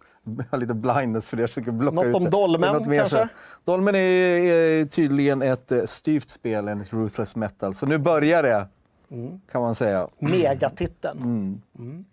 [0.50, 1.42] ha lite blindness för det.
[1.42, 2.30] Jag försöker blocka Något ut om det.
[2.30, 3.16] Dolmen, något mer kanske?
[3.18, 3.70] så.
[3.70, 7.74] Dolmen är, är tydligen ett eh, styvt spel enligt Ruthless Metal.
[7.74, 8.66] Så nu börjar det,
[9.10, 9.40] Mm.
[9.52, 10.08] kan man säga.
[10.18, 11.18] Megatiteln.
[11.18, 11.62] Mm.
[11.78, 12.04] Mm.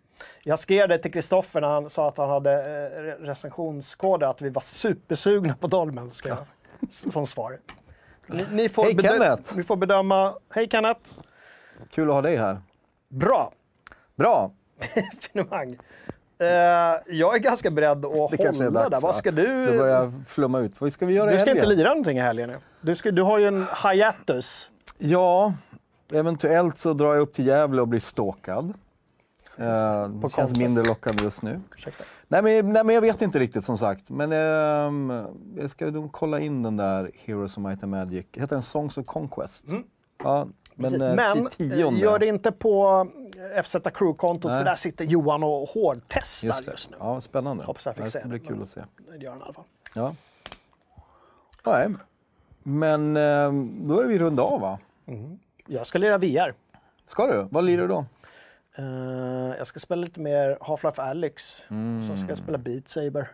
[0.44, 4.42] Jag skrev det till Kristoffer när han sa att han hade eh, re- recensionskoder, att
[4.42, 6.36] vi var supersugna på Dolmen, skrev
[6.90, 7.60] jag som svar.
[8.28, 9.58] Ni, ni, får Hej, Kenneth!
[9.58, 10.34] ni får bedöma.
[10.50, 11.00] Hej Kenneth!
[11.90, 12.58] Kul att ha dig här.
[13.10, 13.52] Bra!
[14.20, 14.52] Bra!
[15.20, 15.78] Finemang.
[16.40, 16.48] Eh,
[17.18, 18.90] jag är ganska beredd att Det kanske är hålla dags.
[18.92, 19.02] där.
[19.08, 19.14] Vad va?
[19.14, 19.66] ska du...
[19.66, 20.82] Det börjar flumma ut.
[20.82, 22.56] Vad ska vi göra Du ska inte lira någonting i helgen nu.
[22.82, 24.70] Du, ska, du har ju en hiatus.
[24.98, 25.54] Ja,
[26.14, 28.74] eventuellt så drar jag upp till Gävle och blir stalkad.
[29.56, 31.60] Det känns mindre lockande just nu.
[31.76, 32.04] Ursäkta.
[32.28, 34.10] Nej men, nej men jag vet inte riktigt som sagt.
[34.10, 35.14] Men ehm,
[35.60, 38.26] jag ska nog kolla in den där Heroes of Might and Magic.
[38.34, 39.66] Heter den Songs of Conquest?
[40.24, 42.00] Ja, men, eh, Men ti- tionde.
[42.00, 43.08] gör det inte på
[43.64, 46.96] FZ Crew-kontot, för där sitter Johan och hårdtestar just, Just det.
[46.98, 46.98] nu.
[47.00, 47.64] Ja, spännande.
[47.64, 48.82] Hoppas jag fick det se ska det, bli kul att se.
[49.12, 49.66] Det gör han i alla fall.
[49.96, 50.16] Ja.
[51.66, 51.90] Nej,
[52.64, 54.80] men ehm, då är vi runda av va?
[55.68, 56.54] Jag ska lira VR.
[57.06, 57.48] Ska du?
[57.52, 58.06] Vad lirar du då?
[58.78, 61.62] Eh, jag ska spela lite mer Half-Life Alyx.
[61.70, 62.08] Mm.
[62.08, 63.32] Så ska jag spela Beat Saber.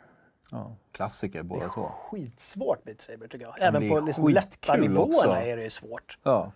[0.52, 1.82] Ja, klassiker båda två.
[2.12, 3.56] Skitsvårt Beat Saber tycker jag.
[3.62, 5.30] Även det på är liksom lätta nivåerna också.
[5.30, 6.18] är det svårt.
[6.24, 6.52] Ja.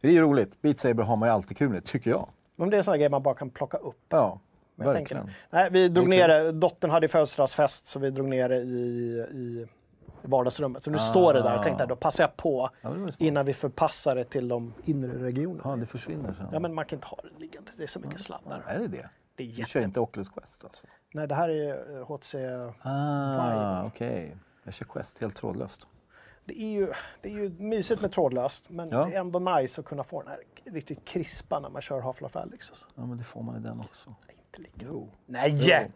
[0.00, 0.62] Det är ju roligt.
[0.62, 2.28] Beat Saber har man ju alltid kul med, tycker jag.
[2.60, 3.96] Men det är en sån här grej man bara kan plocka upp.
[4.08, 4.40] Ja,
[4.74, 5.22] Men jag verkligen.
[5.22, 6.52] tänker- Nej, vi drog ner det.
[6.52, 9.66] Dottern hade födelsedagsfest så vi drog ner det i, i
[10.22, 10.82] vardagsrummet.
[10.82, 11.52] Så nu står det där.
[11.54, 12.70] Jag tänkte då passar jag på Ah.
[12.80, 15.62] Ja, innan vi förpassar det till de inre regionerna.
[15.64, 16.46] Ja, det försvinner sen.
[16.52, 17.70] Ja, men man kan inte ha det liggande.
[17.76, 18.62] Det är så mycket sladdar.
[18.66, 19.08] Är det det?
[19.34, 20.86] Det är Du kör inte Oculus Quest alltså?
[21.14, 22.38] Nej, det här är eh, HTC.
[22.82, 24.36] Ah, okej.
[24.64, 25.86] Jag kör Quest helt trådlöst.
[26.44, 26.92] Det är ju,
[27.22, 29.04] det är ju mysigt med trådlöst, men Ja.
[29.04, 30.40] det är ändå nice att kunna få den här
[30.72, 32.70] riktigt krispa när man kör Half-Life Alyx.
[32.70, 32.86] Alltså.
[32.94, 34.14] Ja, men det får man i den också.
[34.46, 34.92] Inte lika.
[35.26, 35.90] Nej!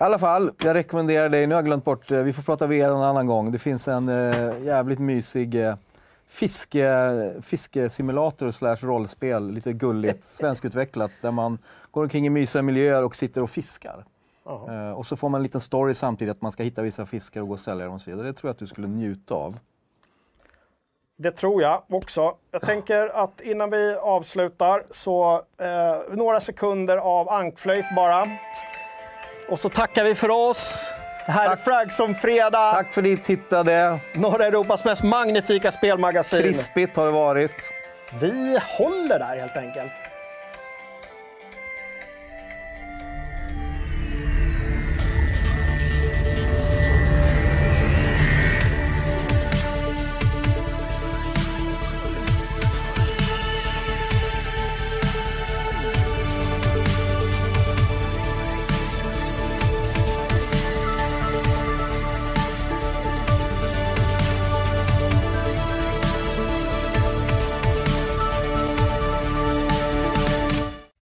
[0.00, 2.66] I alla fall, jag rekommenderar dig, nu har jag glömt bort, eh, vi får prata
[2.66, 3.52] VR en annan gång.
[3.52, 5.74] Det finns en eh, jävligt mysig eh,
[6.26, 11.58] fiske, fiskesimulator slash rollspel, lite gulligt, svenskutvecklat, där man
[11.90, 14.04] går omkring i mysiga miljöer och sitter och fiskar.
[14.68, 17.40] Eh, och så får man en liten story samtidigt, att man ska hitta vissa fiskar
[17.40, 18.26] och gå och sälja dem och så vidare.
[18.26, 19.58] Det tror jag att du skulle njuta av.
[21.22, 22.34] Det tror jag också.
[22.50, 28.26] Jag tänker att innan vi avslutar så eh, några sekunder av ankflöjt bara.
[29.48, 30.92] Och så tackar vi för oss.
[31.26, 33.98] Det här är Fragson Fredag, Tack för att ni tittade.
[34.14, 36.42] norra Europas mest magnifika spelmagasin.
[36.42, 37.72] Krispigt har det varit.
[38.20, 39.92] Vi håller där helt enkelt.